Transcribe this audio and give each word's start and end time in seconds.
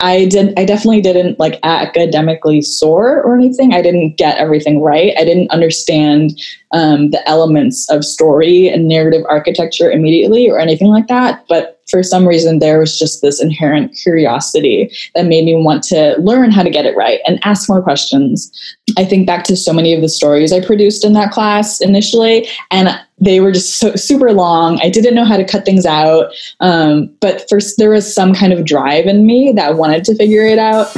I 0.00 0.26
did 0.26 0.58
I 0.58 0.64
definitely 0.64 1.00
didn't 1.00 1.38
like 1.38 1.60
academically 1.62 2.60
soar 2.62 3.22
or 3.22 3.36
anything. 3.36 3.72
I 3.72 3.80
didn't 3.80 4.16
get 4.16 4.38
everything 4.38 4.82
right. 4.82 5.12
I 5.16 5.24
didn't 5.24 5.50
understand 5.50 6.38
um, 6.72 7.10
the 7.10 7.26
elements 7.28 7.88
of 7.90 8.04
story 8.04 8.68
and 8.68 8.88
narrative 8.88 9.22
architecture 9.28 9.90
immediately 9.90 10.50
or 10.50 10.58
anything 10.58 10.88
like 10.88 11.06
that. 11.06 11.44
But 11.48 11.80
for 11.88 12.02
some 12.02 12.26
reason, 12.26 12.58
there 12.58 12.80
was 12.80 12.98
just 12.98 13.22
this 13.22 13.40
inherent 13.40 13.94
curiosity 13.94 14.90
that 15.14 15.26
made 15.26 15.44
me 15.44 15.54
want 15.54 15.82
to 15.84 16.16
learn 16.18 16.50
how 16.50 16.62
to 16.62 16.70
get 16.70 16.86
it 16.86 16.96
right 16.96 17.20
and 17.26 17.38
ask 17.44 17.68
more 17.68 17.82
questions. 17.82 18.50
I 18.96 19.04
think 19.04 19.26
back 19.26 19.44
to 19.44 19.56
so 19.56 19.72
many 19.72 19.94
of 19.94 20.00
the 20.00 20.08
stories 20.08 20.52
I 20.52 20.64
produced 20.64 21.04
in 21.04 21.12
that 21.14 21.32
class 21.32 21.80
initially, 21.80 22.48
and 22.70 22.88
they 23.18 23.40
were 23.40 23.52
just 23.52 23.78
so, 23.78 23.94
super 23.96 24.32
long. 24.32 24.80
I 24.80 24.88
didn't 24.88 25.14
know 25.14 25.24
how 25.24 25.36
to 25.36 25.44
cut 25.44 25.64
things 25.64 25.86
out, 25.86 26.32
um, 26.60 27.10
but 27.20 27.48
first 27.48 27.78
there 27.78 27.90
was 27.90 28.12
some 28.12 28.34
kind 28.34 28.52
of 28.52 28.64
drive 28.64 29.06
in 29.06 29.26
me 29.26 29.52
that 29.52 29.76
wanted 29.76 30.04
to 30.04 30.14
figure 30.14 30.46
it 30.46 30.58
out. 30.58 30.94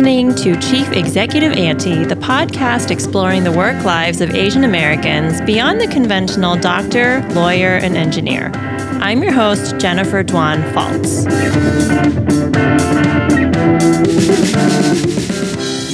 Listening 0.00 0.34
to 0.34 0.58
Chief 0.62 0.90
Executive 0.92 1.52
Auntie, 1.52 2.04
the 2.06 2.14
podcast 2.14 2.90
exploring 2.90 3.44
the 3.44 3.52
work 3.52 3.84
lives 3.84 4.22
of 4.22 4.30
Asian 4.30 4.64
Americans 4.64 5.42
beyond 5.42 5.78
the 5.78 5.86
conventional 5.88 6.56
doctor, 6.56 7.20
lawyer, 7.34 7.76
and 7.76 7.98
engineer. 7.98 8.50
I'm 9.02 9.22
your 9.22 9.32
host, 9.32 9.76
Jennifer 9.76 10.24
Dwan 10.24 10.62
Faltz. 10.72 11.26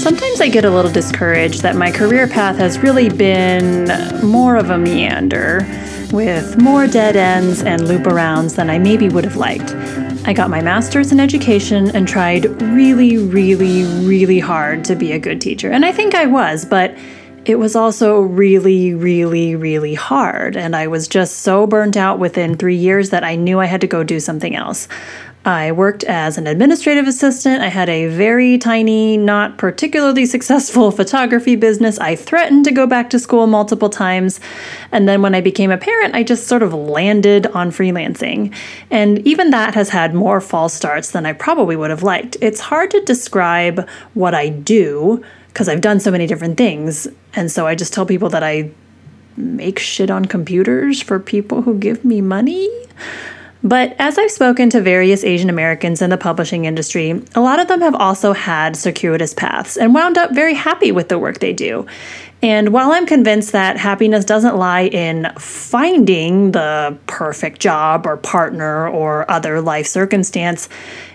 Sometimes 0.00 0.40
I 0.40 0.50
get 0.50 0.64
a 0.64 0.70
little 0.70 0.92
discouraged 0.92 1.62
that 1.62 1.74
my 1.74 1.90
career 1.90 2.28
path 2.28 2.58
has 2.58 2.78
really 2.78 3.08
been 3.08 3.88
more 4.24 4.54
of 4.54 4.70
a 4.70 4.78
meander 4.78 5.66
with 6.12 6.56
more 6.62 6.86
dead 6.86 7.16
ends 7.16 7.60
and 7.60 7.88
loop 7.88 8.02
arounds 8.02 8.54
than 8.54 8.70
I 8.70 8.78
maybe 8.78 9.08
would 9.08 9.24
have 9.24 9.34
liked. 9.34 9.74
I 10.28 10.32
got 10.32 10.50
my 10.50 10.60
master's 10.60 11.12
in 11.12 11.20
education 11.20 11.94
and 11.94 12.08
tried 12.08 12.46
really, 12.60 13.16
really, 13.16 13.84
really 14.04 14.40
hard 14.40 14.84
to 14.86 14.96
be 14.96 15.12
a 15.12 15.20
good 15.20 15.40
teacher. 15.40 15.70
And 15.70 15.84
I 15.84 15.92
think 15.92 16.16
I 16.16 16.26
was, 16.26 16.64
but 16.64 16.98
it 17.44 17.60
was 17.60 17.76
also 17.76 18.22
really, 18.22 18.92
really, 18.92 19.54
really 19.54 19.94
hard. 19.94 20.56
And 20.56 20.74
I 20.74 20.88
was 20.88 21.06
just 21.06 21.42
so 21.42 21.64
burnt 21.64 21.96
out 21.96 22.18
within 22.18 22.56
three 22.56 22.74
years 22.74 23.10
that 23.10 23.22
I 23.22 23.36
knew 23.36 23.60
I 23.60 23.66
had 23.66 23.80
to 23.82 23.86
go 23.86 24.02
do 24.02 24.18
something 24.18 24.56
else. 24.56 24.88
I 25.46 25.70
worked 25.70 26.02
as 26.02 26.38
an 26.38 26.48
administrative 26.48 27.06
assistant. 27.06 27.62
I 27.62 27.68
had 27.68 27.88
a 27.88 28.08
very 28.08 28.58
tiny, 28.58 29.16
not 29.16 29.58
particularly 29.58 30.26
successful 30.26 30.90
photography 31.00 31.54
business. 31.54 32.00
I 32.00 32.16
threatened 32.16 32.64
to 32.64 32.72
go 32.72 32.84
back 32.84 33.10
to 33.10 33.20
school 33.20 33.46
multiple 33.46 33.88
times. 33.88 34.40
And 34.90 35.08
then 35.08 35.22
when 35.22 35.36
I 35.36 35.40
became 35.40 35.70
a 35.70 35.78
parent, 35.78 36.16
I 36.16 36.24
just 36.24 36.48
sort 36.48 36.64
of 36.64 36.74
landed 36.74 37.46
on 37.46 37.70
freelancing. 37.70 38.52
And 38.90 39.20
even 39.20 39.50
that 39.50 39.74
has 39.74 39.90
had 39.90 40.14
more 40.14 40.40
false 40.40 40.74
starts 40.74 41.12
than 41.12 41.24
I 41.24 41.32
probably 41.32 41.76
would 41.76 41.90
have 41.90 42.02
liked. 42.02 42.36
It's 42.40 42.58
hard 42.58 42.90
to 42.90 43.00
describe 43.02 43.88
what 44.14 44.34
I 44.34 44.48
do 44.48 45.24
because 45.46 45.68
I've 45.68 45.80
done 45.80 46.00
so 46.00 46.10
many 46.10 46.26
different 46.26 46.58
things. 46.58 47.06
And 47.34 47.52
so 47.52 47.68
I 47.68 47.76
just 47.76 47.92
tell 47.92 48.04
people 48.04 48.30
that 48.30 48.42
I 48.42 48.72
make 49.36 49.78
shit 49.78 50.10
on 50.10 50.24
computers 50.24 51.00
for 51.00 51.20
people 51.20 51.62
who 51.62 51.78
give 51.78 52.04
me 52.04 52.20
money. 52.20 52.68
But 53.66 53.96
as 53.98 54.16
I've 54.16 54.30
spoken 54.30 54.70
to 54.70 54.80
various 54.80 55.24
Asian 55.24 55.50
Americans 55.50 56.00
in 56.00 56.08
the 56.08 56.16
publishing 56.16 56.66
industry, 56.66 57.20
a 57.34 57.40
lot 57.40 57.58
of 57.58 57.66
them 57.66 57.80
have 57.80 57.96
also 57.96 58.32
had 58.32 58.76
circuitous 58.76 59.34
paths 59.34 59.76
and 59.76 59.92
wound 59.92 60.16
up 60.16 60.32
very 60.32 60.54
happy 60.54 60.92
with 60.92 61.08
the 61.08 61.18
work 61.18 61.40
they 61.40 61.52
do. 61.52 61.84
And 62.42 62.72
while 62.72 62.92
I'm 62.92 63.06
convinced 63.06 63.52
that 63.52 63.78
happiness 63.78 64.24
doesn't 64.24 64.56
lie 64.56 64.86
in 64.86 65.32
finding 65.38 66.52
the 66.52 66.96
perfect 67.06 67.60
job 67.60 68.06
or 68.06 68.16
partner 68.18 68.88
or 68.88 69.28
other 69.30 69.60
life 69.60 69.86
circumstance, 69.86 70.68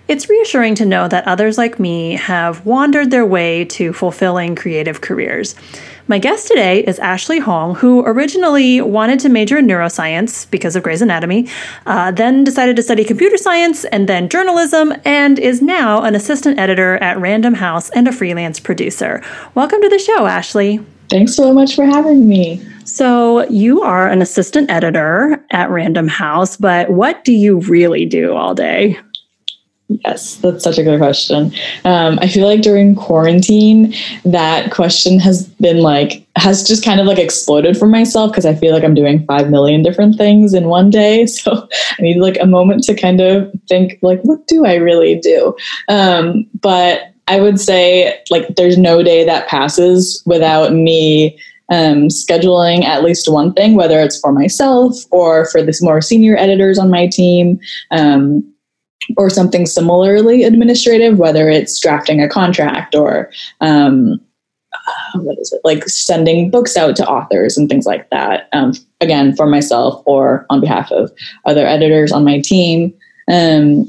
it's 0.07 0.29
reassuring 0.29 0.75
to 0.75 0.85
know 0.85 1.07
that 1.07 1.27
others 1.27 1.57
like 1.57 1.79
me 1.79 2.13
have 2.13 2.65
wandered 2.65 3.11
their 3.11 3.25
way 3.25 3.65
to 3.65 3.93
fulfilling 3.93 4.55
creative 4.55 5.01
careers. 5.01 5.55
My 6.07 6.17
guest 6.17 6.47
today 6.47 6.83
is 6.83 6.99
Ashley 6.99 7.39
Hong, 7.39 7.75
who 7.75 8.03
originally 8.05 8.81
wanted 8.81 9.19
to 9.21 9.29
major 9.29 9.59
in 9.59 9.67
neuroscience 9.67 10.49
because 10.49 10.75
of 10.75 10.83
Grey's 10.83 11.01
Anatomy, 11.01 11.47
uh, 11.85 12.11
then 12.11 12.43
decided 12.43 12.75
to 12.75 12.83
study 12.83 13.05
computer 13.05 13.37
science 13.37 13.85
and 13.85 14.09
then 14.09 14.27
journalism, 14.27 14.93
and 15.05 15.39
is 15.39 15.61
now 15.61 16.01
an 16.01 16.15
assistant 16.15 16.59
editor 16.59 16.97
at 16.97 17.17
Random 17.19 17.53
House 17.53 17.89
and 17.91 18.07
a 18.07 18.11
freelance 18.11 18.59
producer. 18.59 19.23
Welcome 19.55 19.81
to 19.81 19.87
the 19.87 19.99
show, 19.99 20.25
Ashley. 20.25 20.83
Thanks 21.11 21.35
so 21.35 21.53
much 21.53 21.75
for 21.75 21.83
having 21.83 22.25
me. 22.25 22.65
So, 22.85 23.45
you 23.49 23.81
are 23.81 24.07
an 24.07 24.21
assistant 24.21 24.71
editor 24.71 25.43
at 25.51 25.69
Random 25.69 26.07
House, 26.07 26.55
but 26.55 26.89
what 26.89 27.25
do 27.25 27.33
you 27.33 27.59
really 27.59 28.05
do 28.05 28.33
all 28.33 28.55
day? 28.55 28.97
Yes, 30.05 30.35
that's 30.37 30.63
such 30.63 30.77
a 30.77 30.83
good 30.83 30.99
question. 30.99 31.51
Um, 31.83 32.17
I 32.21 32.29
feel 32.29 32.47
like 32.47 32.61
during 32.61 32.95
quarantine, 32.95 33.93
that 34.23 34.71
question 34.71 35.19
has 35.19 35.47
been 35.47 35.79
like, 35.79 36.25
has 36.37 36.65
just 36.65 36.85
kind 36.85 37.01
of 37.01 37.07
like 37.07 37.19
exploded 37.19 37.77
for 37.77 37.87
myself 37.87 38.31
because 38.31 38.45
I 38.45 38.55
feel 38.55 38.73
like 38.73 38.85
I'm 38.85 38.93
doing 38.93 39.25
5 39.25 39.49
million 39.49 39.83
different 39.83 40.17
things 40.17 40.53
in 40.53 40.69
one 40.69 40.89
day. 40.89 41.27
So 41.41 41.67
I 41.99 42.01
need 42.01 42.19
like 42.19 42.37
a 42.39 42.45
moment 42.45 42.83
to 42.85 42.95
kind 42.95 43.19
of 43.19 43.51
think, 43.67 43.99
like, 44.01 44.21
what 44.21 44.47
do 44.47 44.65
I 44.65 44.75
really 44.75 45.19
do? 45.19 45.55
Um, 45.89 46.47
but 46.61 47.10
I 47.31 47.39
would 47.39 47.61
say, 47.61 48.21
like, 48.29 48.55
there's 48.57 48.77
no 48.77 49.01
day 49.01 49.23
that 49.23 49.47
passes 49.47 50.21
without 50.25 50.73
me 50.73 51.39
um, 51.69 52.09
scheduling 52.09 52.83
at 52.83 53.03
least 53.03 53.31
one 53.31 53.53
thing, 53.53 53.75
whether 53.75 54.01
it's 54.01 54.19
for 54.19 54.33
myself 54.33 54.97
or 55.11 55.45
for 55.49 55.63
the 55.63 55.77
more 55.81 56.01
senior 56.01 56.35
editors 56.35 56.77
on 56.77 56.89
my 56.89 57.07
team. 57.07 57.57
Um, 57.91 58.47
or 59.17 59.29
something 59.29 59.65
similarly 59.65 60.43
administrative, 60.43 61.17
whether 61.17 61.49
it's 61.49 61.81
drafting 61.81 62.21
a 62.21 62.29
contract 62.29 62.93
or 62.93 63.31
um, 63.59 64.21
uh, 64.73 65.19
what 65.19 65.39
is 65.39 65.51
it 65.51 65.59
like 65.63 65.83
sending 65.89 66.51
books 66.51 66.77
out 66.77 66.95
to 66.95 67.07
authors 67.07 67.57
and 67.57 67.67
things 67.67 67.85
like 67.85 68.09
that. 68.11 68.47
Um, 68.53 68.73
again, 69.01 69.35
for 69.35 69.47
myself 69.47 70.03
or 70.05 70.45
on 70.49 70.61
behalf 70.61 70.91
of 70.91 71.11
other 71.45 71.65
editors 71.65 72.11
on 72.11 72.23
my 72.23 72.39
team. 72.39 72.93
Um, 73.27 73.85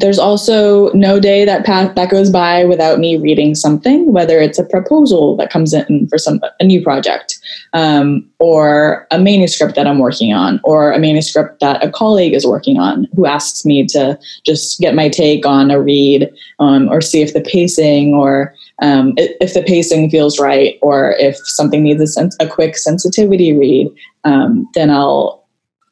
there's 0.00 0.18
also 0.18 0.92
no 0.92 1.18
day 1.18 1.44
that 1.44 1.64
path 1.64 1.94
that 1.96 2.10
goes 2.10 2.30
by 2.30 2.64
without 2.64 2.98
me 2.98 3.16
reading 3.16 3.54
something, 3.54 4.12
whether 4.12 4.40
it's 4.40 4.58
a 4.58 4.64
proposal 4.64 5.36
that 5.36 5.50
comes 5.50 5.72
in 5.72 6.06
for 6.08 6.18
some 6.18 6.40
a 6.60 6.64
new 6.64 6.82
project, 6.82 7.38
um, 7.72 8.28
or 8.38 9.06
a 9.10 9.18
manuscript 9.18 9.74
that 9.74 9.86
I'm 9.86 9.98
working 9.98 10.32
on, 10.32 10.60
or 10.62 10.92
a 10.92 10.98
manuscript 10.98 11.60
that 11.60 11.84
a 11.84 11.90
colleague 11.90 12.34
is 12.34 12.46
working 12.46 12.78
on 12.78 13.08
who 13.16 13.26
asks 13.26 13.64
me 13.64 13.86
to 13.88 14.18
just 14.44 14.78
get 14.78 14.94
my 14.94 15.08
take 15.08 15.44
on 15.44 15.70
a 15.70 15.80
read, 15.80 16.30
um, 16.58 16.88
or 16.88 17.00
see 17.00 17.22
if 17.22 17.34
the 17.34 17.40
pacing 17.40 18.14
or 18.14 18.54
um, 18.80 19.14
if 19.16 19.54
the 19.54 19.62
pacing 19.62 20.10
feels 20.10 20.38
right, 20.38 20.78
or 20.82 21.12
if 21.18 21.36
something 21.44 21.82
needs 21.82 22.00
a, 22.00 22.06
sense, 22.06 22.36
a 22.38 22.46
quick 22.46 22.76
sensitivity 22.76 23.52
read, 23.52 23.88
um, 24.24 24.68
then 24.74 24.90
I'll 24.90 25.38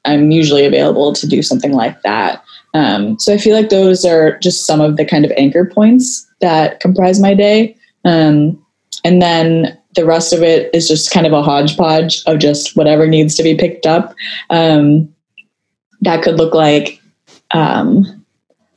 I'm 0.06 0.30
usually 0.30 0.64
available 0.64 1.12
to 1.12 1.26
do 1.26 1.42
something 1.42 1.72
like 1.72 2.00
that. 2.02 2.42
Um, 2.76 3.18
so 3.18 3.32
I 3.32 3.38
feel 3.38 3.56
like 3.56 3.70
those 3.70 4.04
are 4.04 4.38
just 4.40 4.66
some 4.66 4.82
of 4.82 4.98
the 4.98 5.06
kind 5.06 5.24
of 5.24 5.32
anchor 5.38 5.64
points 5.64 6.26
that 6.42 6.78
comprise 6.80 7.18
my 7.18 7.32
day. 7.32 7.74
Um, 8.04 8.62
and 9.02 9.22
then 9.22 9.78
the 9.94 10.04
rest 10.04 10.34
of 10.34 10.42
it 10.42 10.68
is 10.74 10.86
just 10.86 11.10
kind 11.10 11.26
of 11.26 11.32
a 11.32 11.42
hodgepodge 11.42 12.22
of 12.26 12.38
just 12.38 12.76
whatever 12.76 13.06
needs 13.06 13.34
to 13.36 13.42
be 13.42 13.54
picked 13.54 13.86
up. 13.86 14.14
Um, 14.50 15.08
that 16.02 16.22
could 16.22 16.36
look 16.36 16.52
like, 16.52 17.00
um, 17.52 18.24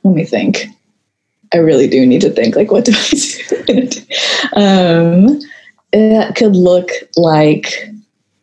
let 0.02 0.14
me 0.14 0.24
think. 0.24 0.64
I 1.52 1.58
really 1.58 1.86
do 1.86 2.06
need 2.06 2.22
to 2.22 2.30
think 2.30 2.56
like, 2.56 2.70
what 2.70 2.86
do 2.86 2.92
I 2.94 3.64
do? 3.66 3.90
um, 4.54 5.40
it 5.92 6.36
could 6.36 6.56
look 6.56 6.88
like 7.16 7.90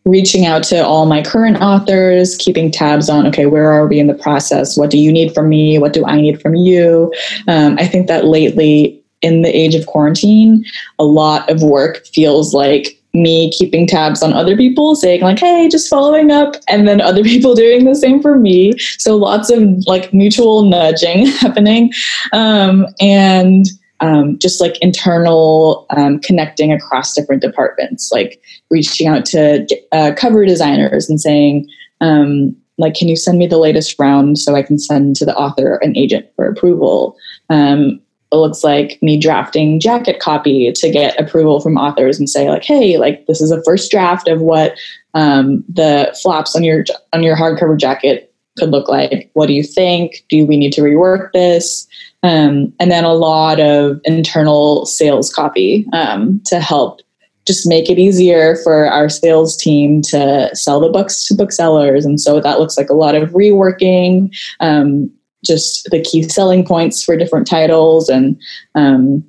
reaching 0.08 0.46
out 0.46 0.62
to 0.64 0.84
all 0.84 1.06
my 1.06 1.22
current 1.22 1.58
authors, 1.60 2.36
keeping 2.36 2.70
tabs 2.70 3.08
on, 3.08 3.26
okay, 3.26 3.46
where 3.46 3.70
are 3.70 3.86
we 3.86 3.98
in 3.98 4.06
the 4.06 4.14
process? 4.14 4.76
What 4.76 4.90
do 4.90 4.98
you 4.98 5.12
need 5.12 5.34
from 5.34 5.48
me? 5.48 5.78
What 5.78 5.92
do 5.92 6.04
I 6.06 6.20
need 6.20 6.40
from 6.40 6.54
you? 6.54 7.12
Um, 7.46 7.76
I 7.78 7.86
think 7.86 8.06
that 8.08 8.24
lately, 8.24 9.00
in 9.20 9.42
the 9.42 9.48
age 9.48 9.74
of 9.74 9.86
quarantine, 9.86 10.64
a 10.98 11.04
lot 11.04 11.50
of 11.50 11.62
work 11.62 12.06
feels 12.06 12.54
like 12.54 12.98
me 13.14 13.50
keeping 13.50 13.86
tabs 13.86 14.22
on 14.22 14.32
other 14.32 14.56
people 14.56 14.94
saying 14.94 15.22
like 15.22 15.38
hey 15.38 15.66
just 15.68 15.88
following 15.88 16.30
up 16.30 16.54
and 16.68 16.86
then 16.86 17.00
other 17.00 17.24
people 17.32 17.54
doing 17.54 17.84
the 17.84 17.94
same 17.94 18.20
for 18.20 18.38
me 18.38 18.76
so 18.98 19.16
lots 19.16 19.50
of 19.50 19.62
like 19.86 20.12
mutual 20.12 20.62
nudging 20.62 21.26
happening 21.40 21.90
um, 22.32 22.86
and 23.00 23.66
um, 24.00 24.38
just 24.38 24.60
like 24.60 24.78
internal 24.80 25.86
um, 25.90 26.20
connecting 26.20 26.72
across 26.72 27.14
different 27.14 27.42
departments, 27.42 28.10
like 28.12 28.40
reaching 28.70 29.06
out 29.08 29.24
to 29.26 29.66
uh, 29.92 30.12
cover 30.16 30.44
designers 30.44 31.08
and 31.08 31.20
saying, 31.20 31.68
um, 32.00 32.56
like, 32.78 32.94
can 32.94 33.08
you 33.08 33.16
send 33.16 33.38
me 33.38 33.46
the 33.46 33.58
latest 33.58 33.98
round 33.98 34.38
so 34.38 34.54
I 34.54 34.62
can 34.62 34.78
send 34.78 35.16
to 35.16 35.24
the 35.24 35.36
author 35.36 35.80
and 35.82 35.96
agent 35.96 36.26
for 36.36 36.46
approval? 36.46 37.16
Um, 37.50 38.00
it 38.30 38.36
looks 38.36 38.62
like 38.62 38.98
me 39.02 39.18
drafting 39.18 39.80
jacket 39.80 40.20
copy 40.20 40.70
to 40.70 40.90
get 40.90 41.18
approval 41.18 41.60
from 41.60 41.78
authors 41.78 42.18
and 42.18 42.28
say 42.28 42.50
like 42.50 42.62
hey 42.62 42.98
like 42.98 43.24
this 43.26 43.40
is 43.40 43.50
a 43.50 43.62
first 43.62 43.90
draft 43.90 44.28
of 44.28 44.42
what 44.42 44.74
um, 45.14 45.64
the 45.66 46.14
flaps 46.22 46.54
on 46.54 46.62
your 46.62 46.84
on 47.14 47.22
your 47.22 47.36
hardcover 47.36 47.78
jacket 47.78 48.32
could 48.58 48.70
look 48.70 48.88
like. 48.88 49.30
What 49.32 49.46
do 49.46 49.54
you 49.54 49.62
think? 49.62 50.24
Do 50.28 50.44
we 50.44 50.56
need 50.56 50.72
to 50.74 50.82
rework 50.82 51.32
this 51.32 51.86
um, 52.22 52.72
and 52.80 52.90
then 52.90 53.04
a 53.04 53.14
lot 53.14 53.60
of 53.60 54.00
internal 54.04 54.86
sales 54.86 55.32
copy 55.32 55.86
um, 55.92 56.40
to 56.46 56.60
help 56.60 57.00
just 57.46 57.66
make 57.66 57.88
it 57.88 57.98
easier 57.98 58.56
for 58.56 58.86
our 58.86 59.08
sales 59.08 59.56
team 59.56 60.02
to 60.02 60.54
sell 60.54 60.80
the 60.80 60.88
books 60.88 61.24
to 61.24 61.34
booksellers. 61.34 62.04
And 62.04 62.20
so 62.20 62.40
that 62.40 62.58
looks 62.58 62.76
like 62.76 62.90
a 62.90 62.94
lot 62.94 63.14
of 63.14 63.30
reworking 63.30 64.36
um, 64.60 65.10
just 65.44 65.88
the 65.90 66.02
key 66.02 66.24
selling 66.24 66.66
points 66.66 67.02
for 67.02 67.16
different 67.16 67.46
titles 67.46 68.08
and 68.08 68.38
um, 68.74 69.24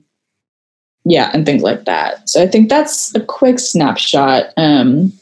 yeah 1.06 1.32
and 1.34 1.46
things 1.46 1.64
like 1.64 1.86
that. 1.86 2.28
So 2.28 2.42
i 2.44 2.48
think 2.48 2.70
that's 2.70 3.16
a 3.16 3.22
quick 3.22 3.60
snapshot. 3.60 4.48
Um, 4.58 5.14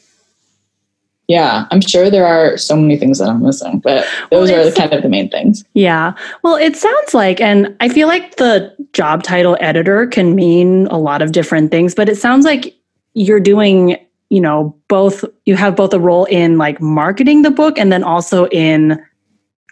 yeah 1.28 1.66
i'm 1.70 1.80
sure 1.80 2.10
there 2.10 2.26
are 2.26 2.56
so 2.56 2.74
many 2.74 2.96
things 2.96 3.18
that 3.18 3.28
i'm 3.28 3.42
missing 3.42 3.78
but 3.78 4.04
those 4.30 4.50
well, 4.50 4.68
are 4.68 4.72
kind 4.72 4.92
of 4.92 5.02
the 5.02 5.08
main 5.08 5.28
things 5.28 5.64
yeah 5.74 6.14
well 6.42 6.56
it 6.56 6.76
sounds 6.76 7.14
like 7.14 7.40
and 7.40 7.74
i 7.80 7.88
feel 7.88 8.08
like 8.08 8.36
the 8.36 8.74
job 8.92 9.22
title 9.22 9.56
editor 9.60 10.06
can 10.06 10.34
mean 10.34 10.86
a 10.88 10.98
lot 10.98 11.22
of 11.22 11.32
different 11.32 11.70
things 11.70 11.94
but 11.94 12.08
it 12.08 12.16
sounds 12.16 12.44
like 12.44 12.74
you're 13.14 13.40
doing 13.40 13.96
you 14.30 14.40
know 14.40 14.76
both 14.88 15.24
you 15.44 15.54
have 15.54 15.76
both 15.76 15.92
a 15.92 16.00
role 16.00 16.24
in 16.26 16.58
like 16.58 16.80
marketing 16.80 17.42
the 17.42 17.50
book 17.50 17.78
and 17.78 17.92
then 17.92 18.02
also 18.02 18.46
in 18.48 19.02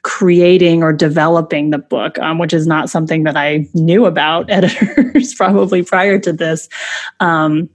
creating 0.07 0.85
or 0.85 0.93
developing 0.93 1.71
the 1.71 1.79
book, 1.79 2.17
um, 2.21 2.39
which 2.39 2.55
is 2.55 2.65
not 2.65 2.89
something 2.89 3.25
that 3.25 3.37
I 3.37 3.67
knew 3.75 4.07
about 4.07 4.49
editors 4.51 5.35
probably 5.35 5.83
prior 5.83 6.17
to 6.21 6.33
this. 6.33 6.69
Um, 7.19 7.69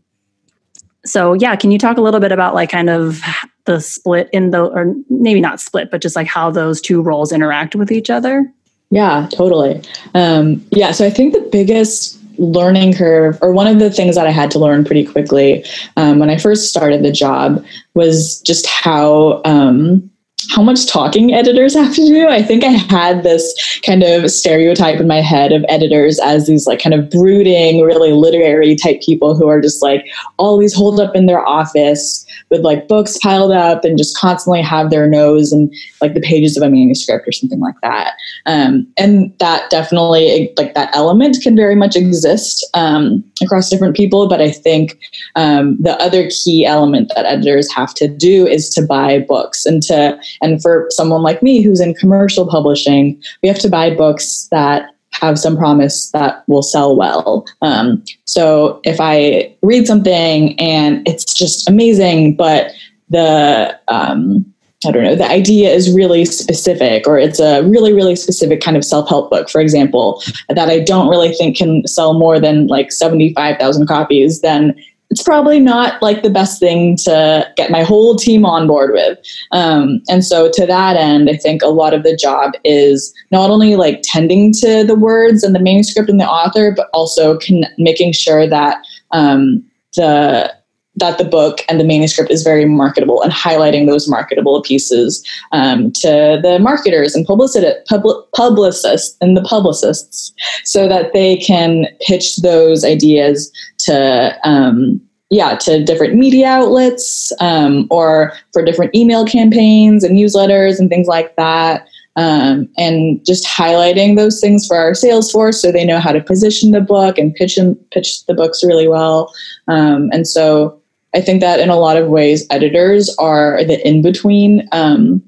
so 1.05 1.33
yeah, 1.33 1.57
can 1.57 1.71
you 1.71 1.77
talk 1.77 1.97
a 1.97 2.01
little 2.01 2.21
bit 2.21 2.31
about 2.31 2.55
like 2.55 2.69
kind 2.69 2.89
of 2.89 3.21
the 3.65 3.79
split 3.79 4.29
in 4.31 4.51
the, 4.51 4.65
or 4.65 4.95
maybe 5.09 5.41
not 5.41 5.59
split, 5.59 5.91
but 5.91 6.01
just 6.01 6.15
like 6.15 6.27
how 6.27 6.51
those 6.51 6.81
two 6.81 7.01
roles 7.01 7.31
interact 7.31 7.75
with 7.75 7.91
each 7.91 8.09
other? 8.09 8.51
Yeah, 8.89 9.27
totally. 9.31 9.81
Um, 10.13 10.65
yeah, 10.71 10.91
so 10.91 11.05
I 11.05 11.09
think 11.09 11.33
the 11.33 11.47
biggest 11.51 12.19
learning 12.37 12.93
curve, 12.93 13.37
or 13.41 13.53
one 13.53 13.67
of 13.67 13.79
the 13.79 13.89
things 13.89 14.15
that 14.15 14.27
I 14.27 14.31
had 14.31 14.51
to 14.51 14.59
learn 14.59 14.83
pretty 14.83 15.05
quickly 15.05 15.65
um, 15.95 16.19
when 16.19 16.29
I 16.29 16.37
first 16.37 16.69
started 16.69 17.03
the 17.03 17.11
job, 17.11 17.63
was 17.93 18.41
just 18.41 18.65
how 18.67 19.41
um, 19.45 20.09
how 20.49 20.63
much 20.63 20.87
talking 20.87 21.33
editors 21.33 21.75
have 21.75 21.93
to 21.95 22.05
do. 22.05 22.27
I 22.27 22.41
think 22.41 22.63
I 22.63 22.69
had 22.69 23.23
this 23.23 23.79
kind 23.85 24.03
of 24.03 24.31
stereotype 24.31 24.99
in 24.99 25.07
my 25.07 25.21
head 25.21 25.51
of 25.51 25.63
editors 25.69 26.19
as 26.19 26.47
these 26.47 26.65
like 26.65 26.81
kind 26.81 26.93
of 26.93 27.09
brooding, 27.09 27.81
really 27.81 28.11
literary 28.11 28.75
type 28.75 29.01
people 29.01 29.35
who 29.35 29.47
are 29.47 29.61
just 29.61 29.81
like 29.81 30.05
always 30.37 30.73
holed 30.73 30.99
up 30.99 31.15
in 31.15 31.25
their 31.25 31.45
office 31.45 32.25
with 32.49 32.61
like 32.61 32.87
books 32.87 33.17
piled 33.19 33.51
up 33.51 33.83
and 33.83 33.97
just 33.97 34.17
constantly 34.17 34.61
have 34.61 34.89
their 34.89 35.07
nose 35.07 35.51
and 35.51 35.73
like 36.01 36.13
the 36.13 36.21
pages 36.21 36.57
of 36.57 36.63
a 36.63 36.69
manuscript 36.69 37.27
or 37.27 37.31
something 37.31 37.59
like 37.59 37.79
that. 37.81 38.13
Um, 38.45 38.87
and 38.97 39.37
that 39.39 39.69
definitely 39.69 40.53
like 40.57 40.73
that 40.73 40.95
element 40.95 41.37
can 41.41 41.55
very 41.55 41.75
much 41.75 41.95
exist 41.95 42.67
um, 42.73 43.23
across 43.41 43.69
different 43.69 43.95
people. 43.95 44.27
But 44.27 44.41
I 44.41 44.51
think 44.51 44.99
um, 45.35 45.77
the 45.79 45.99
other 46.01 46.29
key 46.29 46.65
element 46.65 47.11
that 47.15 47.25
editors 47.25 47.71
have 47.73 47.93
to 47.95 48.07
do 48.07 48.47
is 48.47 48.69
to 48.71 48.81
buy 48.81 49.19
books 49.19 49.65
and 49.65 49.81
to 49.83 50.19
and 50.41 50.61
for 50.61 50.87
someone 50.89 51.21
like 51.21 51.41
me 51.41 51.61
who's 51.61 51.79
in 51.79 51.93
commercial 51.95 52.47
publishing, 52.47 53.21
we 53.41 53.49
have 53.49 53.59
to 53.59 53.69
buy 53.69 53.93
books 53.93 54.47
that 54.51 54.89
have 55.11 55.37
some 55.37 55.57
promise 55.57 56.09
that 56.11 56.43
will 56.47 56.63
sell 56.63 56.95
well. 56.95 57.45
Um, 57.61 58.03
so 58.25 58.79
if 58.83 58.99
I 58.99 59.53
read 59.61 59.85
something 59.85 60.59
and 60.59 61.05
it's 61.07 61.33
just 61.33 61.69
amazing, 61.69 62.35
but 62.35 62.71
the 63.09 63.77
um, 63.89 64.45
I 64.87 64.91
don't 64.91 65.03
know, 65.03 65.15
the 65.15 65.29
idea 65.29 65.69
is 65.69 65.93
really 65.93 66.25
specific, 66.25 67.05
or 67.05 67.19
it's 67.19 67.39
a 67.39 67.61
really, 67.63 67.93
really 67.93 68.15
specific 68.15 68.61
kind 68.61 68.75
of 68.75 68.83
self 68.83 69.07
help 69.07 69.29
book, 69.29 69.47
for 69.47 69.61
example, 69.61 70.23
that 70.49 70.69
I 70.69 70.79
don't 70.79 71.07
really 71.07 71.33
think 71.33 71.57
can 71.57 71.85
sell 71.85 72.17
more 72.17 72.39
than 72.39 72.65
like 72.65 72.91
75,000 72.91 73.85
copies, 73.85 74.41
then 74.41 74.75
it's 75.11 75.21
probably 75.21 75.59
not 75.59 76.01
like 76.01 76.23
the 76.23 76.29
best 76.29 76.59
thing 76.59 76.95
to 76.95 77.45
get 77.57 77.69
my 77.69 77.83
whole 77.83 78.15
team 78.15 78.45
on 78.45 78.65
board 78.65 78.91
with. 78.93 79.19
Um, 79.51 80.01
and 80.09 80.23
so 80.23 80.49
to 80.53 80.65
that 80.65 80.95
end, 80.95 81.29
I 81.29 81.35
think 81.35 81.61
a 81.61 81.67
lot 81.67 81.93
of 81.93 82.03
the 82.03 82.15
job 82.15 82.53
is 82.63 83.13
not 83.29 83.49
only 83.49 83.75
like 83.75 83.99
tending 84.03 84.53
to 84.53 84.85
the 84.85 84.95
words 84.95 85.43
and 85.43 85.53
the 85.53 85.59
manuscript 85.59 86.09
and 86.09 86.19
the 86.19 86.27
author, 86.27 86.73
but 86.75 86.89
also 86.93 87.37
con- 87.37 87.65
making 87.77 88.13
sure 88.13 88.47
that 88.47 88.83
um, 89.11 89.63
the 89.97 90.53
that 90.95 91.17
the 91.17 91.23
book 91.23 91.59
and 91.69 91.79
the 91.79 91.85
manuscript 91.85 92.31
is 92.31 92.43
very 92.43 92.65
marketable 92.65 93.21
and 93.21 93.31
highlighting 93.31 93.87
those 93.87 94.09
marketable 94.09 94.61
pieces 94.61 95.25
um, 95.51 95.91
to 95.93 96.39
the 96.41 96.59
marketers 96.59 97.15
and 97.15 97.25
publicity, 97.25 97.71
pub- 97.87 98.31
publicists 98.35 99.17
and 99.21 99.37
the 99.37 99.41
publicists 99.43 100.33
so 100.65 100.87
that 100.87 101.13
they 101.13 101.37
can 101.37 101.85
pitch 102.01 102.37
those 102.37 102.83
ideas 102.83 103.51
to 103.79 104.37
um, 104.43 104.99
yeah 105.29 105.55
to 105.55 105.83
different 105.83 106.15
media 106.15 106.47
outlets 106.47 107.31
um, 107.39 107.87
or 107.89 108.33
for 108.51 108.63
different 108.63 108.93
email 108.93 109.25
campaigns 109.25 110.03
and 110.03 110.17
newsletters 110.17 110.77
and 110.77 110.89
things 110.89 111.07
like 111.07 111.35
that 111.37 111.87
um, 112.17 112.67
and 112.77 113.25
just 113.25 113.45
highlighting 113.45 114.17
those 114.17 114.41
things 114.41 114.67
for 114.67 114.75
our 114.75 114.93
sales 114.93 115.31
force 115.31 115.61
so 115.61 115.71
they 115.71 115.85
know 115.85 115.99
how 115.99 116.11
to 116.11 116.21
position 116.21 116.71
the 116.71 116.81
book 116.81 117.17
and 117.17 117.33
pitch 117.33 117.57
and 117.57 117.77
pitch 117.91 118.25
the 118.25 118.33
books 118.33 118.63
really 118.63 118.87
well. 118.87 119.33
Um, 119.67 120.09
and 120.11 120.27
so 120.27 120.80
I 121.13 121.21
think 121.21 121.41
that 121.41 121.59
in 121.59 121.69
a 121.69 121.79
lot 121.79 121.97
of 121.97 122.07
ways, 122.07 122.45
editors 122.49 123.13
are 123.17 123.63
the 123.63 123.85
in 123.87 124.01
between 124.01 124.67
um, 124.71 125.21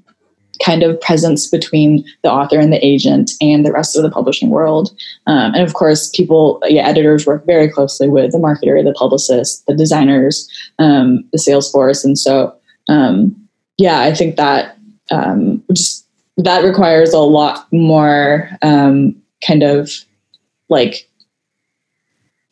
kind 0.63 0.83
of 0.83 1.00
presence 1.01 1.47
between 1.47 2.06
the 2.21 2.31
author 2.31 2.59
and 2.59 2.71
the 2.71 2.85
agent 2.85 3.31
and 3.41 3.65
the 3.65 3.71
rest 3.71 3.95
of 3.95 4.03
the 4.03 4.12
publishing 4.12 4.50
world. 4.50 4.91
Um, 5.27 5.53
and 5.53 5.63
of 5.63 5.74
course, 5.74 6.09
people, 6.09 6.62
yeah, 6.68 6.88
editors 6.88 7.25
work 7.25 7.45
very 7.45 7.69
closely 7.69 8.07
with 8.07 8.31
the 8.31 8.38
marketer, 8.38 8.83
the 8.83 8.94
publicist, 8.94 9.65
the 9.65 9.75
designers, 9.75 10.50
um, 10.80 11.24
the 11.31 11.39
sales 11.39 11.69
force. 11.71 12.06
And 12.06 12.18
so, 12.18 12.56
um, 12.88 13.36
yeah, 13.77 14.01
I 14.01 14.13
think 14.13 14.36
that 14.36 14.77
um, 15.12 15.63
just 15.74 16.06
that 16.38 16.63
requires 16.63 17.13
a 17.13 17.19
lot 17.19 17.68
more 17.71 18.50
um, 18.62 19.15
kind 19.45 19.63
of 19.63 19.91
like 20.69 21.09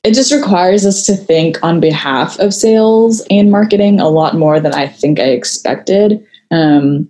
it 0.04 0.14
just 0.14 0.32
requires 0.32 0.86
us 0.86 1.06
to 1.06 1.16
think 1.16 1.64
on 1.64 1.80
behalf 1.80 2.40
of 2.40 2.54
sales 2.54 3.26
and 3.30 3.52
marketing 3.52 4.00
a 4.00 4.10
lot 4.10 4.36
more 4.36 4.60
than 4.60 4.74
I 4.74 4.88
think 4.88 5.20
I 5.20 5.26
expected. 5.26 6.26
Um, 6.50 7.08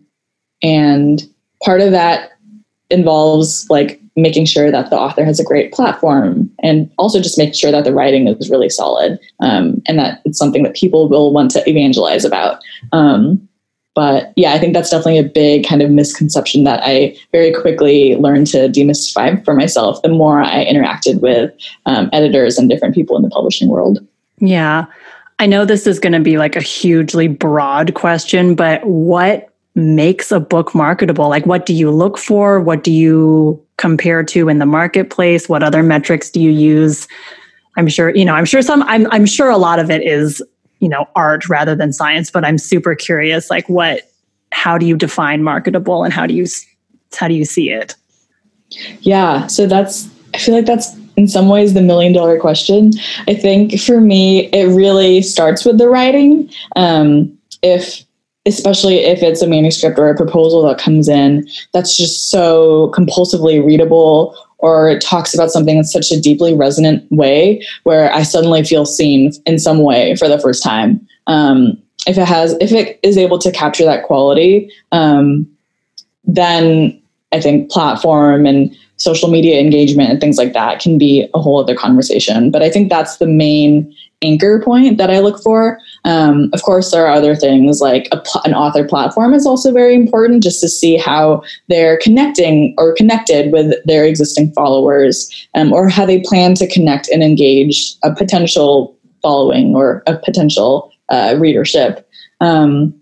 and 0.62 1.24
part 1.64 1.82
of 1.82 1.92
that 1.92 2.32
involves 2.90 3.70
like 3.70 4.02
making 4.18 4.46
sure 4.46 4.72
that 4.72 4.90
the 4.90 4.98
author 4.98 5.24
has 5.24 5.40
a 5.40 5.44
great 5.44 5.72
platform 5.72 6.52
and 6.62 6.92
also 6.98 7.22
just 7.22 7.38
making 7.38 7.54
sure 7.54 7.72
that 7.72 7.86
the 7.86 7.94
writing 7.94 8.28
is 8.28 8.50
really 8.50 8.70
solid 8.70 9.18
um, 9.40 9.82
and 9.88 9.98
that 9.98 10.22
it's 10.26 10.38
something 10.38 10.64
that 10.64 10.76
people 10.76 11.08
will 11.08 11.32
want 11.34 11.50
to 11.52 11.70
evangelize 11.70 12.26
about. 12.26 12.62
Um, 12.92 13.48
but 13.94 14.32
yeah, 14.36 14.54
I 14.54 14.60
think 14.60 14.74
that's 14.74 14.90
definitely 14.90 15.20
a 15.20 15.24
big 15.24 15.66
kind 15.66 15.82
of 15.82 15.92
misconception 15.92 16.64
that 16.64 16.82
I 16.84 17.18
very 17.32 17.54
quickly 17.54 18.16
learned 18.16 18.48
to 18.48 18.70
demystify 18.70 19.44
for 19.44 19.54
myself 19.54 20.02
the 20.02 20.10
more 20.10 20.42
I 20.42 20.66
interacted 20.66 21.20
with 21.20 21.52
um, 21.86 22.10
editors 22.14 22.58
and 22.58 22.70
different 22.70 22.96
people 22.96 23.18
in 23.18 23.22
the 23.22 23.30
publishing 23.30 23.68
world. 23.68 24.06
Yeah. 24.38 24.86
I 25.40 25.46
know 25.46 25.66
this 25.66 25.88
is 25.88 26.00
going 26.00 26.14
to 26.14 26.20
be 26.20 26.38
like 26.38 26.56
a 26.56 26.62
hugely 26.62 27.28
broad 27.28 27.94
question, 27.94 28.56
but 28.56 28.86
what 28.86 29.50
makes 29.76 30.32
a 30.32 30.40
book 30.40 30.74
marketable? 30.76 31.28
Like, 31.30 31.46
what 31.46 31.66
do 31.66 31.74
you 31.74 31.92
look 31.92 32.18
for? 32.18 32.60
What 32.60 32.84
do 32.84 32.92
you 32.92 33.62
compare 33.78 34.24
to 34.24 34.50
in 34.50 34.60
the 34.60 34.66
marketplace? 34.66 35.50
What 35.50 35.64
other 35.64 35.84
metrics 35.84 36.30
do 36.30 36.40
you 36.40 36.52
use? 36.52 37.08
I'm 37.78 37.88
sure, 37.88 38.14
you 38.16 38.26
know, 38.26 38.36
I'm 38.36 38.46
sure 38.46 38.62
some, 38.62 38.84
I'm, 38.84 39.10
I'm 39.12 39.26
sure 39.26 39.50
a 39.50 39.58
lot 39.58 39.80
of 39.80 39.90
it 39.90 40.04
is 40.04 40.44
you 40.82 40.90
know 40.90 41.08
art 41.16 41.48
rather 41.48 41.76
than 41.76 41.94
science 41.94 42.30
but 42.30 42.44
i'm 42.44 42.58
super 42.58 42.94
curious 42.94 43.50
like 43.50 43.68
what 43.70 44.12
how 44.52 44.78
do 44.78 44.86
you 44.86 44.98
define 44.98 45.44
marketable 45.44 46.04
and 46.04 46.14
how 46.14 46.28
do 46.28 46.34
you 46.34 46.46
how 47.18 47.28
do 47.28 47.34
you 47.34 47.46
see 47.46 47.70
it? 47.70 47.96
Yeah 49.02 49.48
so 49.48 49.66
that's 49.66 50.10
i 50.34 50.38
feel 50.38 50.56
like 50.56 50.66
that's 50.66 50.96
in 51.18 51.28
some 51.28 51.50
ways 51.50 51.74
the 51.74 51.82
million 51.82 52.14
dollar 52.14 52.40
question. 52.40 52.92
I 53.28 53.34
think 53.34 53.80
for 53.80 54.02
me 54.02 54.48
it 54.48 54.68
really 54.68 55.22
starts 55.22 55.66
with 55.66 55.78
the 55.78 55.90
writing. 55.90 56.50
Um, 56.76 57.38
if 57.62 58.04
especially 58.48 59.00
if 59.00 59.22
it's 59.22 59.42
a 59.42 59.48
manuscript 59.48 60.00
or 60.00 60.10
a 60.10 60.16
proposal 60.16 60.64
that 60.64 60.80
comes 60.80 61.08
in 61.08 61.48
that's 61.74 61.96
just 61.96 62.32
so 62.32 62.92
compulsively 62.96 63.64
readable 63.64 64.36
or 64.62 64.90
it 64.90 65.02
talks 65.02 65.34
about 65.34 65.52
something 65.52 65.78
in 65.78 65.84
such 65.84 66.12
a 66.12 66.20
deeply 66.20 66.54
resonant 66.54 67.10
way 67.12 67.66
where 67.84 68.14
I 68.14 68.24
suddenly 68.24 68.64
feel 68.64 68.86
seen 68.86 69.32
in 69.46 69.60
some 69.60 69.80
way 69.80 70.16
for 70.16 70.28
the 70.28 70.40
first 70.40 70.64
time. 70.64 71.06
Um, 71.28 71.82
if 72.08 72.18
it 72.18 72.28
has, 72.28 72.54
if 72.62 72.72
it 72.72 73.00
is 73.04 73.18
able 73.18 73.38
to 73.40 73.52
capture 73.52 73.86
that 73.86 74.06
quality, 74.06 74.72
um, 74.92 75.48
then 76.24 77.00
I 77.32 77.42
think 77.42 77.72
platform 77.72 78.46
and 78.46 78.76
social 78.98 79.30
media 79.30 79.60
engagement 79.60 80.10
and 80.10 80.22
things 80.22 80.38
like 80.38 80.54
that 80.54 80.80
can 80.80 80.98
be 80.98 81.28
a 81.34 81.40
whole 81.40 81.60
other 81.60 81.76
conversation. 81.76 82.52
But 82.52 82.62
I 82.62 82.70
think 82.70 82.90
that's 82.90 83.18
the 83.18 83.28
main 83.28 83.96
anchor 84.22 84.62
point 84.64 84.98
that 84.98 85.10
I 85.10 85.20
look 85.20 85.42
for. 85.42 85.80
Um, 86.04 86.50
of 86.54 86.64
course, 86.64 86.92
there 86.92 87.06
are 87.06 87.12
other 87.12 87.36
things 87.36 87.80
like 87.80 88.08
a, 88.12 88.22
an 88.44 88.54
author 88.54 88.88
platform 88.88 89.34
is 89.34 89.46
also 89.46 89.72
very 89.72 89.94
important 89.94 90.44
just 90.44 90.60
to 90.62 90.70
see 90.70 90.98
how 90.98 91.44
they're 91.70 92.00
connecting 92.00 92.74
or 92.78 92.94
connected 92.94 93.52
with 93.52 93.76
their 93.86 94.06
existing 94.06 94.52
followers 94.54 95.30
um, 95.54 95.72
or 95.72 95.90
how 95.90 96.06
they 96.06 96.22
plan 96.22 96.56
to 96.56 96.68
connect 96.68 97.08
and 97.10 97.22
engage 97.22 97.96
a 98.04 98.14
potential 98.14 98.98
following 99.22 99.76
or 99.76 100.02
a 100.08 100.18
potential 100.18 100.92
uh, 101.10 101.36
readership. 101.38 102.08
Um, 102.40 102.96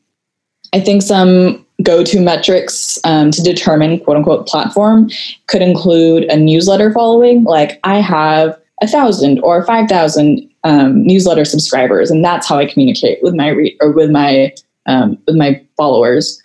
I 0.74 0.80
think 0.82 1.02
some 1.02 1.66
go 1.84 2.04
to 2.04 2.20
metrics 2.20 3.00
um, 3.06 3.32
to 3.32 3.42
determine 3.42 4.00
quote 4.02 4.18
unquote 4.18 4.48
platform 4.48 5.10
could 5.48 5.62
include 5.62 6.26
a 6.26 6.36
newsletter 6.36 6.92
following, 6.92 7.44
like 7.46 7.80
I 7.84 8.00
have 8.02 8.60
a 8.82 8.88
thousand 8.88 9.40
or 9.40 9.66
5,000 9.66 10.49
um, 10.64 11.04
newsletter 11.06 11.46
subscribers, 11.46 12.12
and 12.12 12.24
that's 12.24 12.48
how 12.48 12.58
I 12.58 12.66
communicate 12.66 13.20
with 13.22 13.36
my 13.36 13.50
re- 13.50 13.78
or 13.82 13.92
with 13.92 14.12
my 14.12 14.54
um, 14.86 15.18
with 15.26 15.36
my 15.36 15.64
followers. 15.78 16.42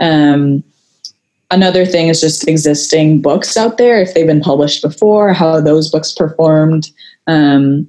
Um, 0.00 0.62
another 1.50 1.84
thing 1.86 2.08
is 2.08 2.20
just 2.20 2.46
existing 2.46 3.22
books 3.22 3.56
out 3.56 3.78
there 3.78 4.00
if 4.00 4.14
they've 4.14 4.26
been 4.26 4.40
published 4.40 4.82
before, 4.82 5.32
how 5.32 5.60
those 5.60 5.90
books 5.90 6.12
performed. 6.12 6.90
Um, 7.26 7.88